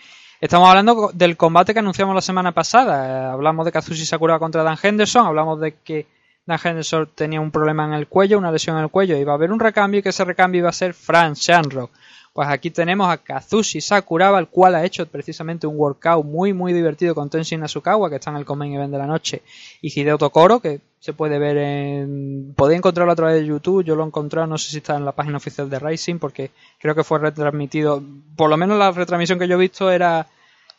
[0.44, 3.08] estamos hablando del combate que anunciamos la semana pasada.
[3.08, 6.06] Eh, hablamos de Kazushi Sakura contra Dan Henderson, hablamos de que
[6.46, 9.36] Dan Henderson tenía un problema en el cuello, una lesión en el cuello, iba a
[9.36, 11.92] haber un recambio y que ese recambio iba a ser Frank Shamrock
[12.34, 16.74] Pues aquí tenemos a Kazushi Sakuraba, el cual ha hecho precisamente un workout muy muy
[16.74, 19.44] divertido con Tenshin Nasukawa, que está en el Common Event de la noche,
[19.82, 22.54] y Hideo Tokoro, que se puede ver en...
[22.54, 25.06] Podéis encontrarlo a través de YouTube, yo lo he encontrado, no sé si está en
[25.06, 28.04] la página oficial de Rising, porque creo que fue retransmitido,
[28.36, 30.28] por lo menos la retransmisión que yo he visto era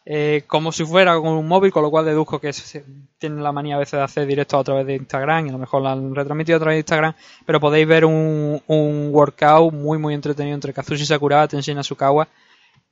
[0.06, 2.84] eh, como si fuera con un móvil, con lo cual deduzco que se-
[3.18, 5.58] tienen la manía a veces de hacer directo a través de Instagram y a lo
[5.58, 7.14] mejor la han retransmitido a través de Instagram,
[7.46, 12.28] pero podéis ver un, un workout muy muy entretenido entre Kazushi Sakuraba, Tenshin Nasukawa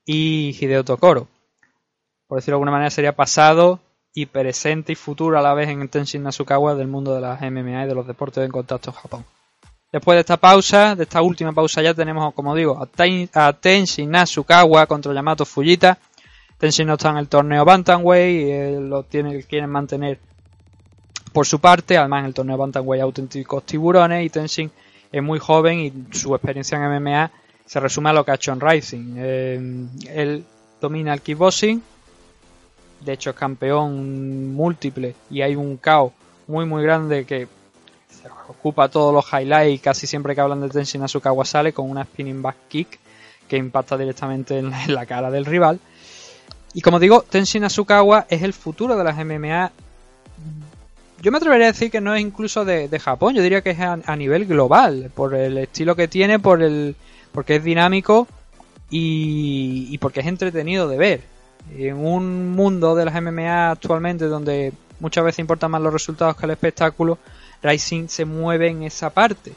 [0.05, 1.29] y Hideo Tokoro.
[2.27, 3.81] Por decirlo de alguna manera sería pasado
[4.15, 7.85] y presente y futuro a la vez en Tenshin Nasukawa del mundo de las MMA
[7.85, 9.25] y de los deportes en contacto en Japón.
[9.93, 13.53] Después de esta pausa, de esta última pausa ya tenemos, como digo, a, Ten- a
[13.53, 15.99] Tenshin Nasukawa contra Yamato Fujita.
[16.63, 20.21] Tenshin no está en el torneo Bantamweight y eh, lo tiene, quieren mantener
[21.33, 21.99] por su parte.
[21.99, 24.71] Además, en el torneo Bantamweight auténticos tiburones y Tenshin
[25.11, 27.33] es muy joven y su experiencia en MMA
[27.67, 29.15] se resume a lo que ha hecho en Rising.
[29.17, 30.45] Eh, él
[30.81, 31.83] domina el kickboxing,
[33.01, 36.13] de hecho es campeón múltiple y hay un caos
[36.47, 37.49] muy muy grande que
[38.47, 42.41] ocupa todos los highlights casi siempre que hablan de Tenshin Nasukawa sale con una spinning
[42.41, 43.01] back kick
[43.49, 45.81] que impacta directamente en la cara del rival.
[46.75, 49.73] Y como digo, Tenshin Nasukawa es el futuro de las MMA.
[51.21, 53.81] Yo me atrevería a decir que no es incluso de, Japón, yo diría que es
[53.81, 56.97] a, a nivel global, por el estilo que tiene, por el
[57.33, 58.29] porque es dinámico
[58.91, 61.21] y, y porque es entretenido de ver.
[61.77, 66.47] En un mundo de las MMA actualmente donde muchas veces importan más los resultados que
[66.47, 67.19] el espectáculo,
[67.63, 69.53] Rising se mueve en esa parte.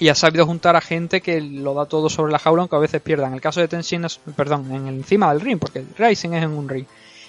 [0.00, 2.80] Y ha sabido juntar a gente que lo da todo sobre la jaula, aunque a
[2.80, 3.28] veces pierdan.
[3.30, 6.50] En el caso de Tenshin, perdón, en el encima del ring, porque Rising es en
[6.52, 6.86] un ring.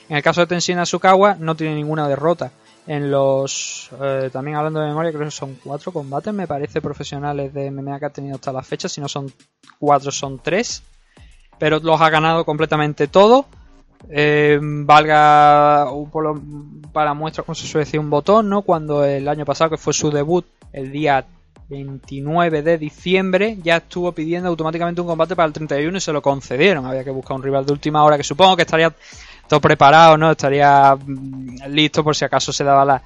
[0.08, 2.52] En el caso de Tenshin Asukawa no tiene ninguna derrota.
[2.86, 7.54] En los, eh, también hablando de memoria, creo que son cuatro combates, me parece, profesionales
[7.54, 8.88] de MMA que ha tenido hasta la fecha.
[8.90, 9.32] Si no son
[9.80, 10.84] cuatro, son tres.
[11.58, 13.46] Pero los ha ganado completamente todo.
[14.10, 16.42] Eh, valga un por lo-
[16.94, 18.62] para muestra, como se suele decir, un botón, ¿no?
[18.62, 21.26] Cuando el año pasado, que fue su debut, el día
[21.70, 26.22] 29 de diciembre, ya estuvo pidiendo automáticamente un combate para el 31 y se lo
[26.22, 26.86] concedieron.
[26.86, 28.94] Había que buscar un rival de última hora que supongo que estaría
[29.48, 30.32] todo preparado, ¿no?
[30.32, 33.04] Estaría mm, listo por si acaso se daba la,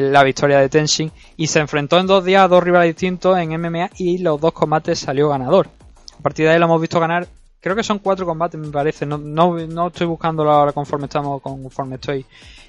[0.00, 1.10] la, victoria de Tenshin.
[1.36, 4.52] Y se enfrentó en dos días a dos rivales distintos en MMA y los dos
[4.52, 5.68] combates salió ganador.
[6.18, 7.26] A partir de ahí lo hemos visto ganar
[7.60, 11.42] creo que son cuatro combates me parece no, no, no estoy buscándolo ahora conforme estamos
[11.42, 12.24] conforme estoy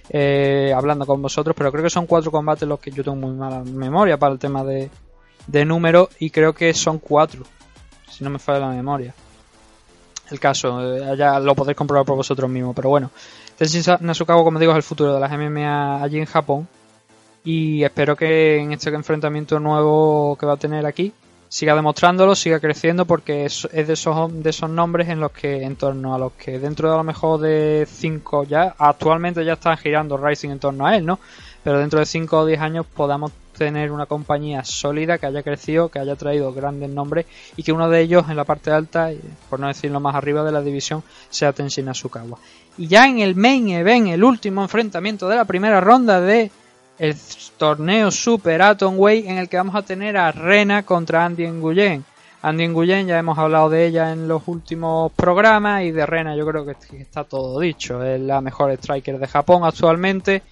[0.09, 3.35] eh, hablando con vosotros pero creo que son cuatro combates los que yo tengo muy
[3.35, 4.89] mala memoria para el tema de,
[5.51, 7.43] de números y creo que son cuatro
[8.09, 9.13] si no me falla la memoria
[10.29, 13.11] el caso eh, ya lo podéis comprobar por vosotros mismos pero bueno
[13.57, 16.67] Tenshin Nasukawa como digo es el futuro de las MMA allí en Japón
[17.43, 21.13] y espero que en este enfrentamiento nuevo que va a tener aquí
[21.49, 25.75] siga demostrándolo, siga creciendo porque es, de esos de esos nombres en los que en
[25.75, 29.75] torno a los que dentro de a lo mejor de 5 ya actualmente ya están
[29.77, 31.19] girando Rising en torno a él, ¿no?
[31.63, 35.89] Pero dentro de 5 o 10 años podamos tener una compañía sólida que haya crecido,
[35.89, 37.25] que haya traído grandes nombres
[37.57, 39.11] y que uno de ellos en la parte alta,
[39.49, 42.37] por no decirlo más arriba de la división, sea Tenshin Nasukawa.
[42.77, 46.49] Y ya en el main event, el último enfrentamiento de la primera ronda de
[46.97, 47.15] el
[47.57, 52.03] torneo Super Atomweight en el que vamos a tener a Rena contra Andy Nguyen.
[52.41, 56.45] Andy Nguyen ya hemos hablado de ella en los últimos programas y de Rena yo
[56.45, 58.03] creo que está todo dicho.
[58.03, 60.43] Es la mejor striker de Japón actualmente.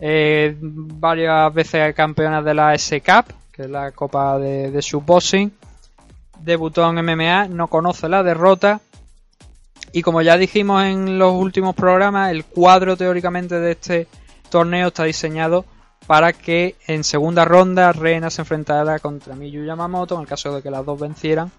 [0.00, 5.52] Eh, varias veces campeona de la S-Cup, que es la copa de, de Boxing.
[6.40, 8.80] Debutó en MMA, no conoce la derrota.
[9.92, 14.06] Y como ya dijimos en los últimos programas, el cuadro teóricamente de este
[14.48, 15.64] torneo está diseñado
[16.06, 20.62] para que en segunda ronda Rena se enfrentara contra Miyu Yamamoto en el caso de
[20.62, 21.50] que las dos vencieran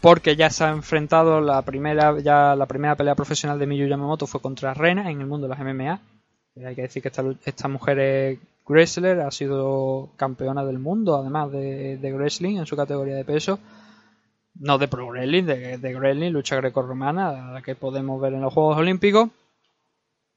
[0.00, 4.26] porque ya se ha enfrentado la primera ya la primera pelea profesional de Miyu Yamamoto
[4.26, 6.00] fue contra Rena en el mundo de las MMA
[6.56, 11.50] hay que decir que esta, esta mujer es wrestler ha sido campeona del mundo además
[11.52, 13.58] de, de wrestling en su categoría de peso
[14.54, 18.52] no de pro wrestling de, de wrestling lucha grecorromana la que podemos ver en los
[18.52, 19.30] Juegos Olímpicos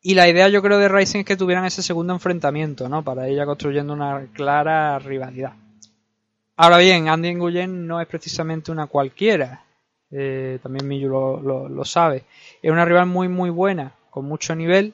[0.07, 3.03] y la idea yo creo de Rising es que tuvieran ese segundo enfrentamiento, ¿no?
[3.03, 5.53] Para ella construyendo una clara rivalidad.
[6.55, 9.63] Ahora bien, Andy Nguyen no es precisamente una cualquiera.
[10.11, 12.23] Eh, también Miyu lo, sabe.
[12.61, 14.93] Es una rival muy muy buena, con mucho nivel,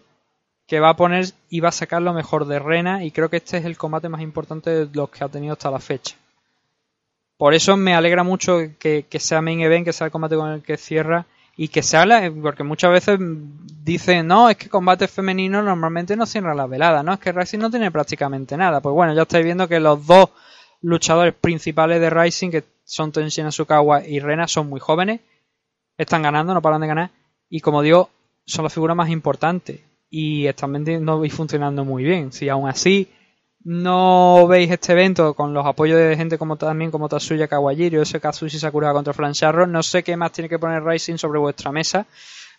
[0.72, 3.36] que va a poner y va a sacar lo mejor de Rena y creo que
[3.36, 6.16] este es el combate más importante de los que ha tenido hasta la fecha.
[7.36, 10.64] Por eso me alegra mucho que, sea main event, que sea el combate con el
[10.64, 11.26] que cierra
[11.58, 16.26] y que se habla, porque muchas veces dicen, no, es que combate femenino normalmente no
[16.26, 18.80] cierra la velada, no, es que Rising no tiene prácticamente nada.
[18.80, 20.30] Pues bueno, ya estáis viendo que los dos
[20.80, 25.20] luchadores principales de Rising, que son Tenshin Asukawa y Rena, son muy jóvenes,
[25.98, 27.12] están ganando, no paran de ganar.
[27.50, 28.10] Y como digo,
[28.46, 29.91] son las figuras más importantes.
[30.12, 32.32] Y están vendiendo y funcionando muy bien.
[32.32, 33.10] Si aún así
[33.64, 38.02] no veis este evento con los apoyos de gente como también como Tatsuya Kawajiri o
[38.02, 41.72] ese Kazushi Sakura contra Flancharro, no sé qué más tiene que poner Rising sobre vuestra
[41.72, 42.06] mesa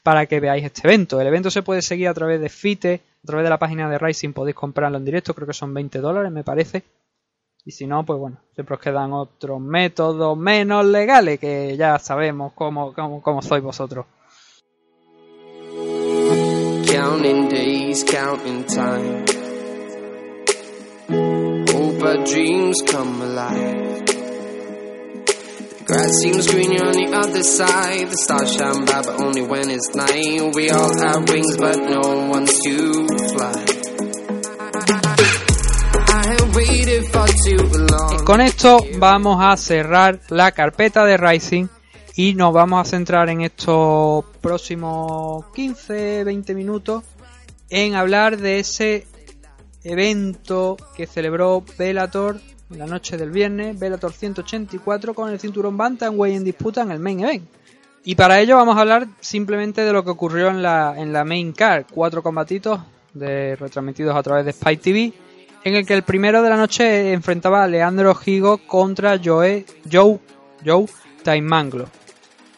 [0.03, 1.21] para que veáis este evento.
[1.21, 3.99] El evento se puede seguir a través de FITE, a través de la página de
[3.99, 6.83] Rising podéis comprarlo en directo, creo que son 20 dólares me parece.
[7.65, 12.53] Y si no, pues bueno, siempre os quedan otros métodos menos legales que ya sabemos
[12.55, 14.07] cómo, cómo, cómo sois vosotros.
[17.13, 19.27] Counting days, counting time.
[21.69, 24.07] Hope our dreams come alive.
[25.77, 28.09] The grass seems greener on the other side.
[28.09, 30.55] The stars shine bright, but only when it's night.
[30.57, 33.67] We all have wings, but no one's to fly.
[38.25, 41.69] Con esto vamos a cerrar la carpeta de Rising
[42.15, 47.05] y nos vamos a centrar en estos próximos 15-20 minutos
[47.71, 49.07] en hablar de ese
[49.83, 52.39] evento que celebró Bellator
[52.71, 56.99] en la noche del viernes, Bellator 184 con el cinturón Bantamweight en disputa en el
[56.99, 57.49] main event.
[58.05, 61.25] Y para ello vamos a hablar simplemente de lo que ocurrió en la, en la
[61.25, 62.81] main card, cuatro combatitos
[63.15, 65.13] de, retransmitidos a través de Spike TV,
[65.65, 70.19] en el que el primero de la noche enfrentaba a Leandro Higo contra Joe, Joe,
[70.65, 70.87] Joe
[71.23, 71.87] Taimanglo.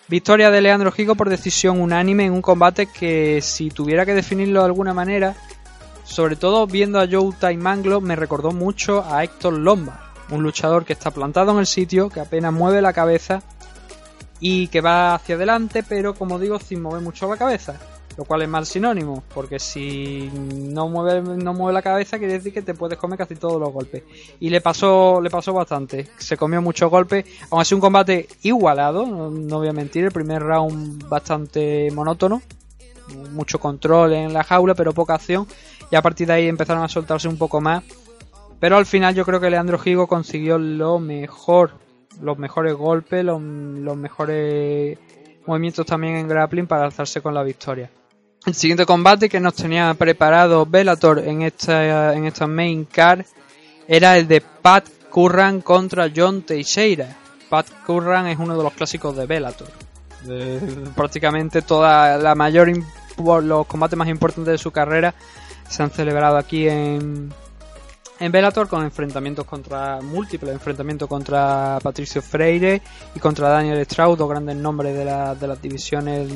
[0.06, 4.60] Victoria de Leandro Higo por decisión unánime en un combate que si tuviera que definirlo
[4.60, 5.34] de alguna manera,
[6.04, 10.00] sobre todo viendo a Joe Taimanglo me recordó mucho a Héctor Lombard,
[10.30, 13.42] un luchador que está plantado en el sitio, que apenas mueve la cabeza
[14.40, 17.80] y que va hacia adelante, pero como digo, sin mover mucho la cabeza,
[18.16, 22.52] lo cual es mal sinónimo, porque si no mueve, no mueve la cabeza quiere decir
[22.52, 24.02] que te puedes comer casi todos los golpes.
[24.40, 29.06] Y le pasó, le pasó bastante, se comió muchos golpes, aún así un combate igualado,
[29.06, 32.42] no, voy a mentir, el primer round bastante monótono,
[33.32, 35.46] mucho control en la jaula, pero poca acción,
[35.90, 37.82] y a partir de ahí empezaron a soltarse un poco más.
[38.60, 41.72] Pero al final yo creo que Leandro Gigo consiguió lo mejor,
[42.22, 44.96] los mejores golpes, los, los mejores
[45.46, 47.90] movimientos también en grappling para alzarse con la victoria.
[48.46, 53.24] El siguiente combate que nos tenía preparado Bellator en esta, en esta main card
[53.88, 57.16] era el de Pat Curran contra John Teixeira.
[57.48, 59.68] Pat Curran es uno de los clásicos de Bellator.
[60.28, 60.60] Eh,
[60.94, 62.70] prácticamente toda la mayor
[63.42, 65.14] los combates más importantes de su carrera
[65.68, 67.32] se han celebrado aquí en
[68.20, 72.80] en Bellator con enfrentamientos contra múltiples enfrentamientos contra Patricio Freire
[73.14, 76.32] y contra Daniel Stroud, dos grandes nombres de, la- de las divisiones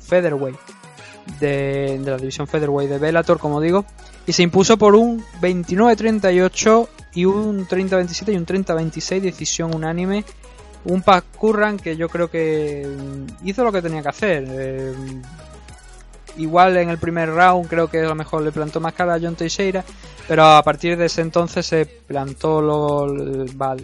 [0.00, 0.58] featherweight
[1.40, 3.84] de, la división featherweight de Bellator, como digo,
[4.26, 10.24] y se impuso por un 29-38 y un 30-27 y un 30-26 decisión unánime.
[10.84, 14.44] Un Pat Curran que yo creo que mm, hizo lo que tenía que hacer.
[14.48, 14.92] Eh,
[16.38, 19.20] igual en el primer round creo que a lo mejor le plantó más cara a
[19.20, 19.84] John Teixeira,
[20.26, 23.06] pero a partir de ese entonces se plantó, lo,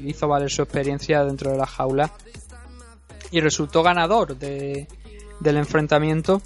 [0.04, 2.10] hizo valer su experiencia dentro de la jaula
[3.30, 4.88] y resultó ganador de,
[5.40, 6.40] del enfrentamiento.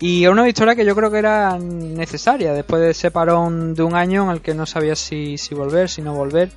[0.00, 3.94] Y una victoria que yo creo que era necesaria después de ese parón de un
[3.94, 6.50] año en el que no sabía si, si volver, si no volver.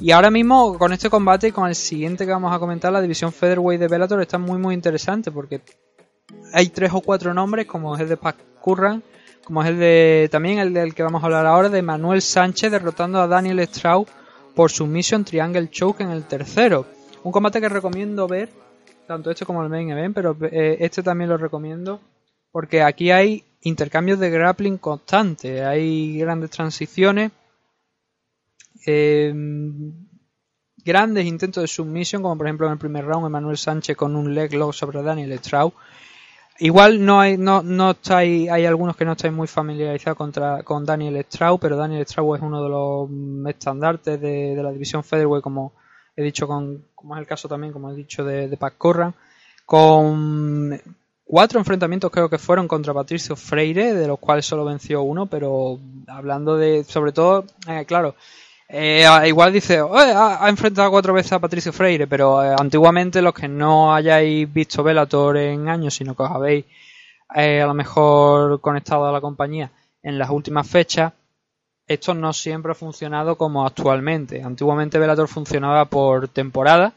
[0.00, 3.00] Y ahora mismo con este combate y con el siguiente que vamos a comentar, la
[3.00, 5.60] división Featherweight de Bellator está muy muy interesante porque
[6.52, 9.02] hay tres o cuatro nombres como es el de Pat Curran,
[9.44, 12.72] como es el de también el del que vamos a hablar ahora de Manuel Sánchez
[12.72, 14.08] derrotando a Daniel Straub
[14.54, 16.86] por submission Triangle Choke en el tercero.
[17.22, 18.48] Un combate que recomiendo ver,
[19.06, 22.00] tanto este como el main event, pero eh, este también lo recomiendo
[22.52, 27.32] porque aquí hay intercambios de grappling constantes, hay grandes transiciones,
[28.86, 29.32] eh,
[30.84, 34.34] grandes intentos de submission, como por ejemplo en el primer round Emanuel Sánchez con un
[34.34, 35.72] leg lock sobre Daniel Straub.
[36.58, 40.84] Igual no hay, no, no estáis, hay algunos que no estáis muy familiarizados contra, con
[40.84, 45.02] Daniel Straub, pero Daniel Straub es uno de los mm, estandartes de, de la división
[45.02, 45.72] Featherweight, como
[46.14, 49.14] he dicho, con, como es el caso también, como he dicho, de, de Pat Corran,
[49.64, 50.78] con
[51.32, 55.78] cuatro enfrentamientos creo que fueron contra Patricio Freire, de los cuales solo venció uno, pero
[56.06, 58.16] hablando de, sobre todo, eh, claro,
[58.68, 63.22] eh, igual dice, "Oye, ha, ha enfrentado cuatro veces a Patricio Freire, pero eh, antiguamente
[63.22, 66.66] los que no hayáis visto Velator en años, sino que os habéis
[67.34, 69.70] eh, a lo mejor conectado a la compañía
[70.02, 71.14] en las últimas fechas,
[71.86, 74.42] esto no siempre ha funcionado como actualmente.
[74.42, 76.92] Antiguamente Velator funcionaba por temporada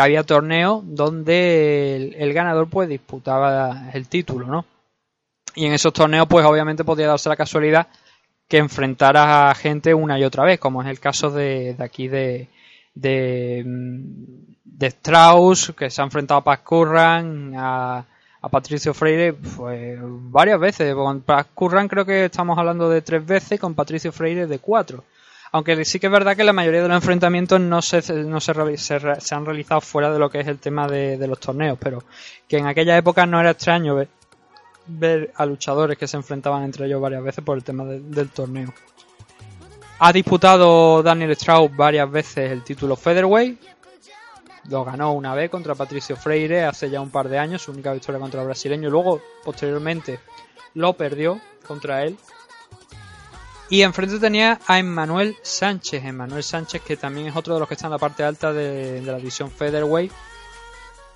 [0.00, 4.64] había torneos donde el, ganador pues disputaba el título, ¿no?
[5.54, 7.86] Y en esos torneos pues obviamente podía darse la casualidad
[8.46, 12.48] que enfrentaras a gente una y otra vez, como es el caso de, aquí de,
[12.94, 13.64] de,
[14.64, 18.04] de Strauss, que se ha enfrentado a Paz Curran, a,
[18.42, 20.94] a Patricio Freire, pues varias veces.
[20.94, 25.04] Con Paz Curran creo que estamos hablando de tres veces con Patricio Freire de cuatro.
[25.56, 28.50] Aunque sí que es verdad que la mayoría de los enfrentamientos no se, no se,
[28.50, 32.04] han realizado fuera de lo que es el tema de, los torneos, pero
[32.46, 33.96] que en aquella época no era extraño
[34.86, 38.28] ver, a luchadores que se enfrentaban entre ellos varias veces por el tema de- del
[38.28, 38.74] torneo.
[39.98, 43.58] Ha disputado Daniel Strauss varias veces el título Featherweight.
[44.68, 47.94] Lo ganó una vez contra Patricio Freire hace ya un par de años, su única
[47.94, 48.90] victoria contra el brasileño.
[48.90, 50.20] Luego, posteriormente,
[50.74, 52.18] lo perdió contra él.
[53.68, 56.04] Y enfrente tenía a Emmanuel Sánchez.
[56.04, 59.02] Emmanuel Sánchez, que también es otro de los que está en la parte alta de,
[59.04, 60.12] la división Featherweight.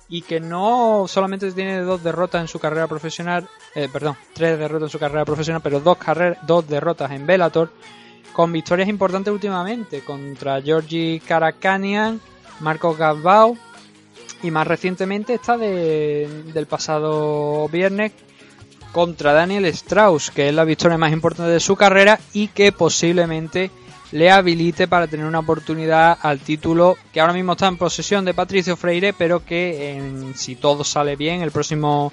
[0.09, 4.87] Y que no solamente tiene dos derrotas en su carrera profesional, eh, perdón, tres derrotas
[4.87, 7.71] en su carrera profesional, pero dos, carreras, dos derrotas en Bellator,
[8.33, 12.19] con victorias importantes últimamente contra Georgi Karakanian,
[12.59, 13.57] Marcos Gabbao
[14.43, 18.11] y más recientemente esta de, del pasado viernes
[18.91, 23.71] contra Daniel Strauss, que es la victoria más importante de su carrera y que posiblemente
[24.11, 28.33] le habilite para tener una oportunidad al título que ahora mismo está en posesión de
[28.33, 32.11] Patricio Freire, pero que en- si todo sale bien el próximo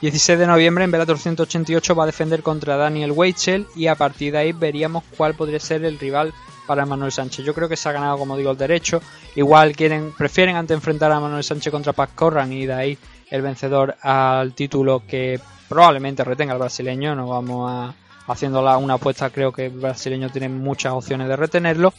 [0.00, 4.32] 16 de noviembre en Bellator 188 va a defender contra Daniel Weichel y a partir
[4.32, 6.32] de ahí veríamos cuál podría ser el rival
[6.66, 7.44] para Manuel Sánchez.
[7.44, 9.02] Yo creo que se ha ganado, como digo, el derecho.
[9.34, 13.42] Igual quieren, prefieren antes enfrentar a Manuel Sánchez contra Paz Corran y de ahí el
[13.42, 15.40] vencedor al título que
[15.70, 17.14] probablemente retenga el brasileño.
[17.14, 17.94] No vamos a
[18.30, 21.94] haciendo la- una apuesta, creo que el brasileño tiene muchas opciones de retenerlo.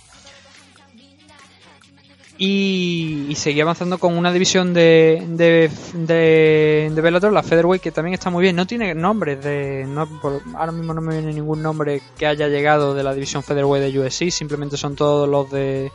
[2.37, 7.91] Y, y seguir avanzando con una división de, de, de, de Bellator, la Featherweight, que
[7.91, 8.55] también está muy bien.
[8.55, 9.85] No tiene nombres de.
[9.87, 13.43] No, por- ahora mismo no me viene ningún nombre que haya llegado de la división
[13.43, 14.31] Featherweight de USC.
[14.31, 15.91] Simplemente son todos los de.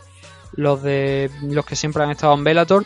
[0.52, 1.30] Los de.
[1.42, 2.84] Los que siempre han estado en Bellator.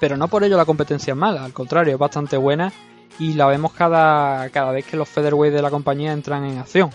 [0.00, 2.72] Pero no por ello la competencia es mala, al contrario, es bastante buena.
[3.18, 6.90] Y la vemos cada, cada vez que los Featherweight de la compañía entran en acción.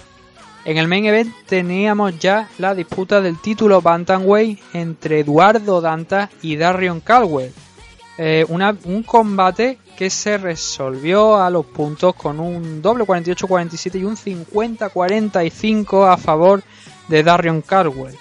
[0.65, 6.55] En el main event teníamos ya la disputa del título Bantamweight entre Eduardo Dantas y
[6.55, 7.51] Darion Caldwell.
[8.17, 14.15] Eh, un combate que se resolvió a los puntos con un doble 48-47 y un
[14.15, 16.63] 50-45 a favor
[17.09, 18.15] de Darion Caldwell.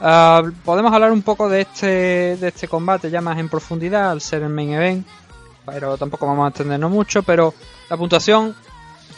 [0.00, 4.20] Ah, podemos hablar un poco de este, de este combate ya más en profundidad al
[4.20, 5.06] ser el main event,
[5.72, 7.22] pero tampoco vamos a entendernos mucho.
[7.22, 7.54] Pero
[7.88, 8.54] la puntuación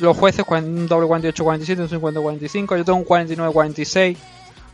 [0.00, 4.16] los jueces un doble 48-47, un 50-45, yo tengo un 49-46.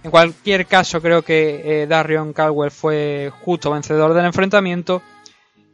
[0.04, 5.02] En cualquier caso, creo que eh, Darion Caldwell fue justo vencedor del enfrentamiento.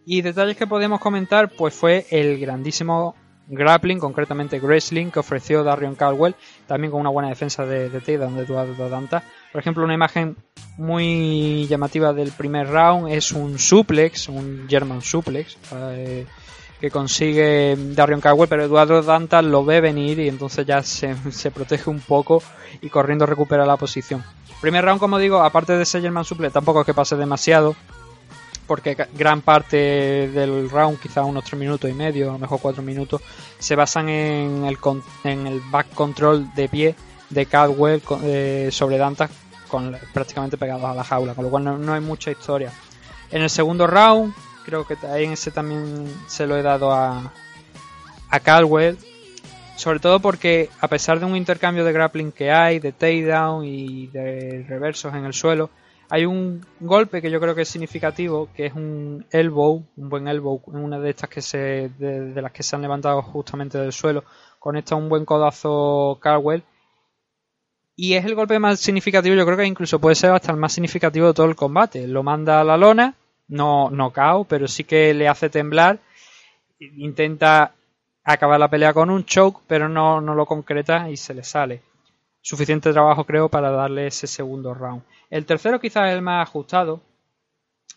[0.05, 3.15] Y detalles que podemos comentar, pues fue el grandísimo
[3.49, 6.35] grappling, concretamente wrestling, que ofreció Darion Caldwell,
[6.67, 9.23] también con una buena defensa de, de takedown de Eduardo Danta.
[9.51, 10.37] Por ejemplo, una imagen
[10.79, 16.27] muy llamativa del primer round es un suplex, un German suplex, eh,
[16.81, 21.51] que consigue Darion Caldwell, pero Eduardo Dantas lo ve venir y entonces ya se, se
[21.51, 22.43] protege un poco
[22.81, 24.25] y corriendo recupera la posición.
[24.61, 27.77] Primer round, como digo, aparte de ese German Suplex, tampoco es que pase demasiado,
[28.73, 32.83] porque gran parte del round, quizá unos 3 minutos y medio, a lo mejor 4
[32.83, 33.21] minutos,
[33.59, 34.79] se basan en el,
[35.25, 36.95] en el back control de pie
[37.29, 39.31] de Caldwell eh, sobre Dantas
[39.69, 42.73] con, prácticamente pegados a la jaula, con lo cual no, hay mucha historia.
[43.31, 44.33] En el segundo round,
[44.65, 47.31] creo que en ese también se lo he dado a,
[48.31, 48.97] a Caldwell.
[49.77, 54.07] Sobre todo porque a pesar de un intercambio de grappling que hay, de takedown y
[54.07, 55.69] de reversos en el suelo,
[56.13, 60.29] hay un golpe que yo creo que es significativo, que es un elbow, un buen
[60.29, 64.23] elbow, una de estas que se, de, las que se han levantado justamente del suelo,
[64.59, 66.65] conecta un buen codazo Caldwell
[67.97, 70.75] y es el golpe más significativo, yo creo que incluso puede ser hasta el más
[70.75, 72.07] significativo de todo el combate.
[72.07, 73.15] Lo manda a la lona,
[73.49, 75.99] no knockout, pero sí que le hace temblar.
[76.79, 77.73] Intenta
[78.23, 81.81] acabar la pelea con un choke, pero no, no lo concreta y se le sale.
[82.43, 85.03] Suficiente trabajo, creo, para darle ese segundo round.
[85.31, 87.01] El tercero quizás el más ajustado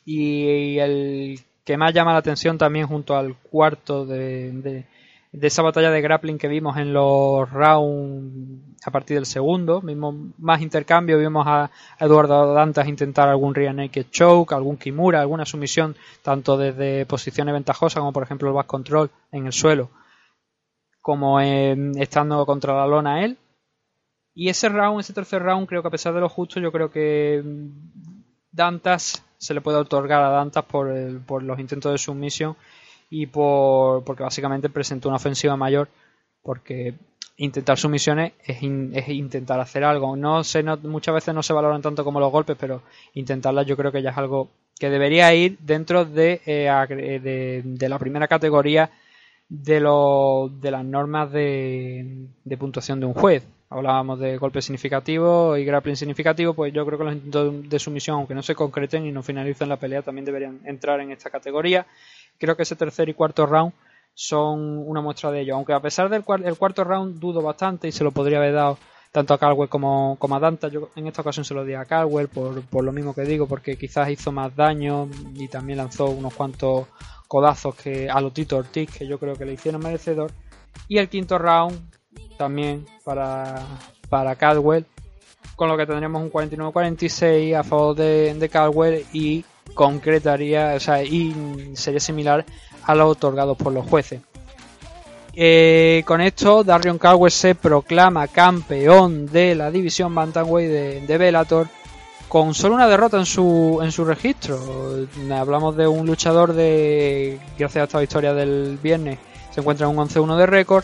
[0.06, 4.86] y el que más llama la atención también junto al cuarto de,
[5.34, 9.82] de, esa batalla de grappling que vimos en los rounds a partir del segundo.
[9.82, 15.46] Vimos más intercambio, vimos a Eduardo Dantas intentar algún rear naked choke, algún kimura, alguna
[15.46, 19.90] sumisión, tanto desde posiciones ventajosas como por ejemplo el back control en el suelo,
[21.02, 23.40] como en- estando contra la lona él.
[24.36, 26.92] Y ese round, ese tercer round, creo que a pesar de lo justo, yo creo
[26.92, 27.68] que mm,
[28.52, 32.56] Dantas se le puede otorgar a Dantas por, el- por los intentos de sumisión
[33.10, 35.88] y por porque básicamente presentó una ofensiva mayor
[36.44, 36.96] porque
[37.38, 40.16] intentar sumisiones es, in- es intentar hacer algo.
[40.16, 42.82] No sé, no- muchas veces no se valoran tanto como los golpes, pero
[43.14, 47.62] intentarlas yo creo que ya es algo que debería ir dentro de, eh, agre- de,
[47.64, 48.90] de la primera categoría
[49.50, 53.44] de, los de las normas de, de puntuación de un juez.
[53.70, 58.18] Hablábamos de golpes significativos y grappling significativo, pues yo creo que los intentos de sumisión,
[58.18, 61.88] aunque no se concreten y no finalicen la pelea, también deberían entrar en esta categoría.
[62.38, 63.74] Creo que ese tercer y cuarto round
[64.14, 65.56] son una muestra de ello.
[65.56, 68.78] Aunque a pesar del el cuarto round dudo bastante y se lo podría haber dado
[69.16, 70.68] tanto a Caldwell como, como a Danta.
[70.68, 73.48] Yo en esta ocasión se lo di a Caldwell por, por lo mismo que digo,
[73.48, 76.88] porque quizás hizo más daño y también lanzó unos cuantos
[77.28, 80.32] codazos que a Lotito Ortiz que yo creo que le hicieron merecedor.
[80.90, 81.80] Y el quinto round
[82.38, 83.62] también para,
[84.10, 84.86] para Caldwell,
[85.56, 91.04] con lo que tendríamos un 49-46 a favor de, de Caldwell y concretaría, o sea,
[91.04, 92.46] y sería similar
[92.84, 94.22] a los otorgados por los jueces.
[95.34, 101.68] Eh, con esto, Darion Caldwell se proclama campeón de la división Bantamweight de, de Bellator
[102.30, 104.60] con solo una derrota en su, en su registro.
[105.32, 109.20] Hablamos de un luchador de, gracias a esta victoria del viernes,
[109.52, 110.84] se encuentra en un 11-1 de récord.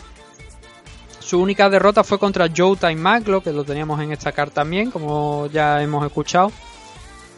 [1.22, 4.90] Su única derrota fue contra Joe Time Maclo, que lo teníamos en esta carta también,
[4.90, 6.52] como ya hemos escuchado.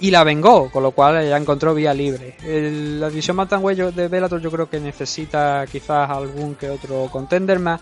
[0.00, 2.36] Y la vengó, con lo cual ya encontró vía libre.
[2.44, 3.36] El- la división
[3.76, 7.80] yo- de Bellator yo creo que necesita quizás algún que otro contender más.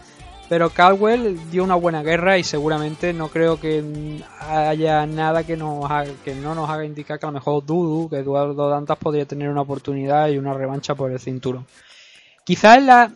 [0.48, 5.56] Pero Caldwell dio una buena guerra y seguramente no creo que haya nada que,
[6.24, 9.48] que no nos haga indicar que a lo mejor Dudu, que Eduardo Dantas podría tener
[9.48, 11.66] una oportunidad y una revancha por el cinturón.
[12.44, 13.10] Quizás la,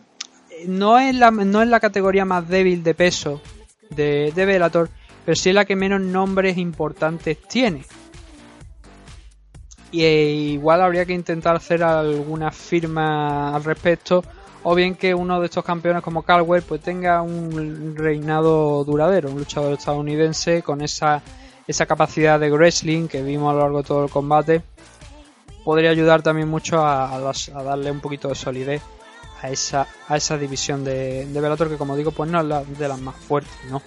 [0.65, 3.41] no, es la, no es la categoría más débil de peso
[3.89, 4.89] de, de Bellator,
[5.25, 7.85] pero sí es la que menos nombres importantes tiene.
[9.91, 14.23] Y eh, igual habría que intentar hacer alguna firma al respecto
[14.63, 19.37] o bien que uno de estos campeones como Caldwell pues tenga un reinado duradero, un
[19.37, 21.21] luchador estadounidense con esa,
[21.67, 24.61] esa capacidad de wrestling que vimos a lo largo de todo el combate
[25.63, 27.19] podría ayudar también mucho a
[27.63, 28.81] darle un poquito de solidez
[29.41, 32.63] a esa, a esa división de, de Bellator que como digo pues no es la,
[32.63, 33.81] de las más fuertes, ¿no?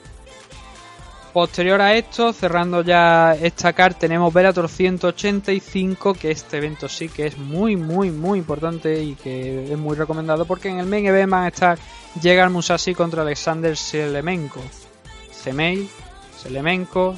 [1.32, 7.26] Posterior a esto, cerrando ya esta carta, tenemos Bellator 185, que este evento sí que
[7.26, 11.30] es muy, muy, muy importante y que es muy recomendado porque en el main event
[11.30, 11.78] van a estar
[12.20, 14.60] Yegar Musashi contra Alexander Selemenko.
[15.30, 15.88] Semei,
[16.36, 17.14] Selemenko,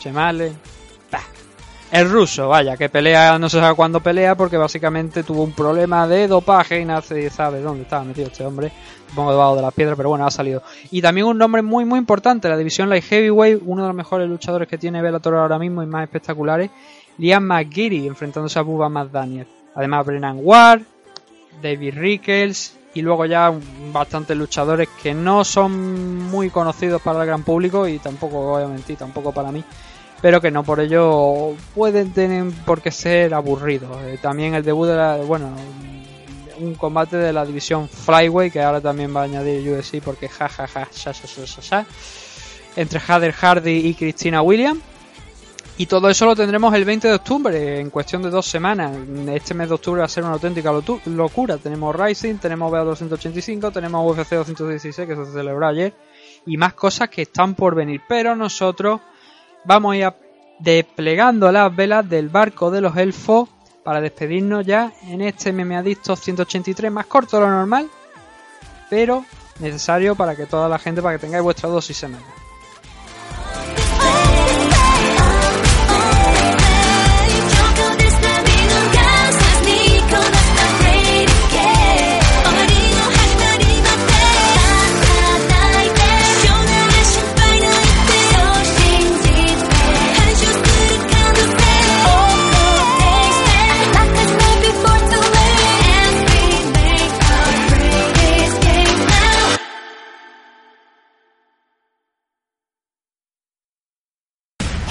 [0.00, 0.52] Chemale.
[1.92, 6.08] El ruso, vaya, que pelea, no se sabe cuándo pelea porque básicamente tuvo un problema
[6.08, 8.72] de dopaje y nadie sabe dónde estaba metido este hombre.
[9.10, 10.62] Supongo debajo de las piedras, pero bueno, ha salido.
[10.90, 14.26] Y también un nombre muy, muy importante, la división Light Heavyweight, uno de los mejores
[14.26, 16.70] luchadores que tiene Bellator ahora mismo y más espectaculares,
[17.18, 19.46] Liam McGeary enfrentándose a Bubba McDaniel.
[19.74, 20.80] Además, Brennan Ward,
[21.60, 23.52] David Rickles y luego ya
[23.92, 29.32] bastantes luchadores que no son muy conocidos para el gran público y tampoco, mentir, tampoco
[29.32, 29.62] para mí,
[30.22, 33.90] pero que no por ello pueden tener por qué ser aburridos.
[34.04, 35.50] Eh, también el debut de la, bueno,
[36.58, 40.48] un combate de la división Flyweight que ahora también va a añadir UFC porque ja
[40.48, 41.86] ja ja
[42.76, 44.80] entre Heather Hardy y Christina Williams.
[45.78, 48.94] Y todo eso lo tendremos el 20 de octubre, en cuestión de dos semanas.
[49.28, 50.70] Este mes de octubre va a ser una auténtica
[51.06, 51.56] locura.
[51.56, 55.94] Tenemos Rising, tenemos BA 285, tenemos UFC 216 que se celebró ayer.
[56.46, 58.02] Y más cosas que están por venir.
[58.06, 59.00] Pero nosotros
[59.64, 60.12] vamos a ir
[60.58, 63.48] desplegando las velas del barco de los elfos
[63.82, 67.88] para despedirnos ya en este Meme Adictos 183 más corto de lo normal.
[68.88, 69.24] Pero
[69.58, 72.41] necesario para que toda la gente, para que tengáis vuestra dosis semanal.「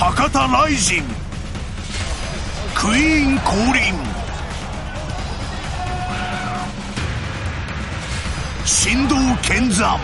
[0.01, 1.03] 博多ライジン」
[2.73, 3.93] 「クイーン降臨」
[8.65, 9.99] 「神道剣山」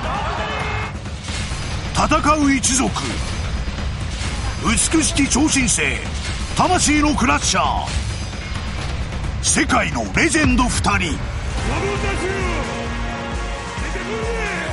[1.98, 2.92] 「戦う一族」
[4.94, 5.82] 「美しき超新星。
[6.56, 7.88] 魂のクラッシャー」
[9.42, 11.18] 「世界のレジェンド2人」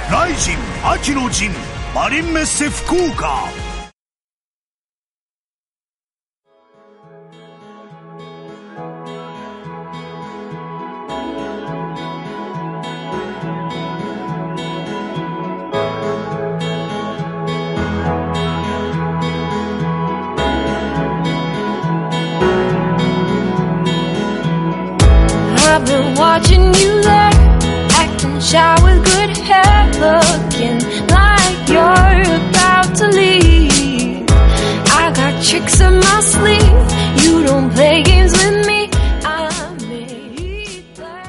[0.12, 1.50] 「ライジン秋の陣
[1.94, 3.48] マリンメッセ福岡」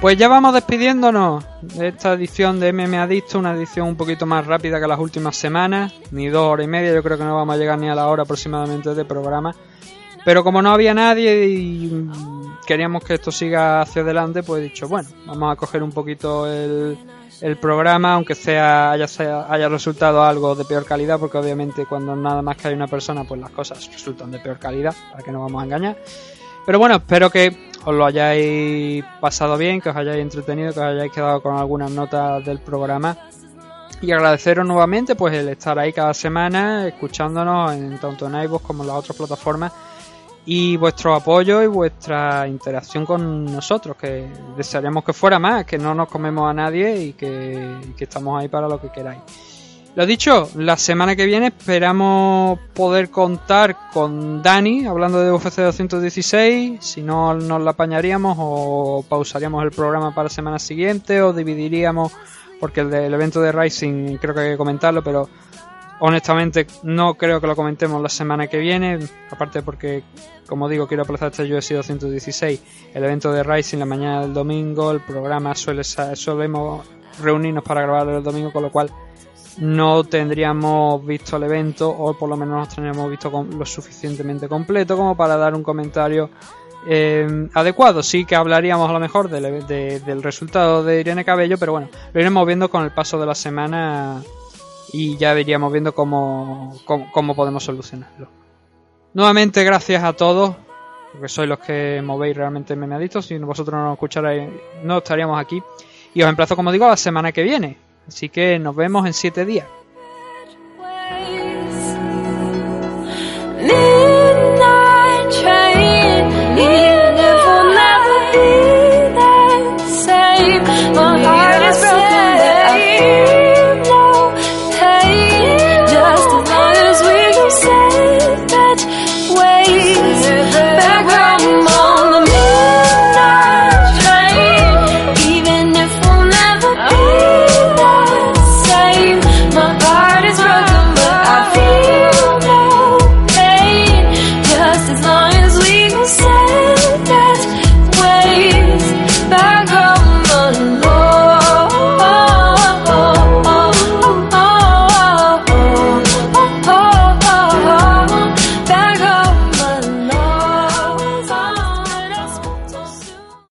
[0.05, 4.45] Pues ya vamos despidiéndonos de esta edición de MM Adicto, una edición un poquito más
[4.45, 7.55] rápida que las últimas semanas, ni dos horas y media, yo creo que no vamos
[7.55, 9.55] a llegar ni a la hora aproximadamente de programa.
[10.23, 12.07] Pero como no había nadie y
[12.67, 16.45] queríamos que esto siga hacia adelante, pues he dicho, bueno, vamos a coger un poquito
[16.45, 16.99] el,
[17.41, 22.43] el programa, aunque haya, sea- haya resultado algo de peor calidad, porque obviamente cuando nada
[22.43, 25.41] más que hay una persona, pues las cosas resultan de peor calidad, para que no
[25.41, 25.97] vamos a engañar.
[26.63, 30.85] Pero bueno, espero que os lo hayáis pasado bien, que os hayáis entretenido, que os
[30.85, 33.15] hayáis quedado con algunas notas del programa.
[34.01, 38.83] Y agradeceros nuevamente pues el estar ahí cada semana, escuchándonos en tanto en iVoox como
[38.83, 39.71] en las otras plataformas
[40.45, 45.95] y vuestro apoyo y vuestra interacción con nosotros, que desearíamos que fuera más, que no
[45.95, 49.21] nos comemos a nadie y que, y que estamos ahí para lo que queráis.
[49.95, 56.83] Lo dicho, la semana que viene esperamos poder contar con Dani hablando de UFC 216.
[56.83, 62.11] Si no, nos la apañaríamos o pausaríamos el programa para la semana siguiente o dividiríamos,
[62.59, 65.29] porque el del evento de Rising creo que hay que comentarlo, pero
[65.99, 68.99] honestamente no creo que lo comentemos la semana que viene.
[69.31, 70.03] Aparte porque,
[70.45, 72.61] como digo, quiero aplazar este UFC 216,
[72.93, 74.91] el evento de Rising la mañana del domingo.
[74.91, 76.85] El programa suele solemos
[77.21, 78.91] reunirnos para grabarlo el domingo, con lo cual
[79.57, 84.97] no tendríamos visto el evento o por lo menos nos tendríamos visto lo suficientemente completo
[84.97, 86.29] como para dar un comentario
[86.87, 88.03] eh, adecuado.
[88.03, 92.45] Sí que hablaríamos a lo mejor del, resultado de Irene Cabello, pero bueno, lo iremos
[92.45, 94.21] viendo con el paso de la semana
[94.91, 98.27] y ya iríamos viendo cómo, cómo, cómo podemos solucionarlo.
[99.13, 100.55] Nuevamente gracias a todos,
[101.13, 104.49] porque sois los que movéis realmente memeaditos, si vosotros no nos escucharais
[104.83, 105.63] no estaríamos aquí.
[106.13, 107.84] Y os emplazo, como digo, a la semana que viene.
[108.07, 109.67] Así que nos vemos en siete días.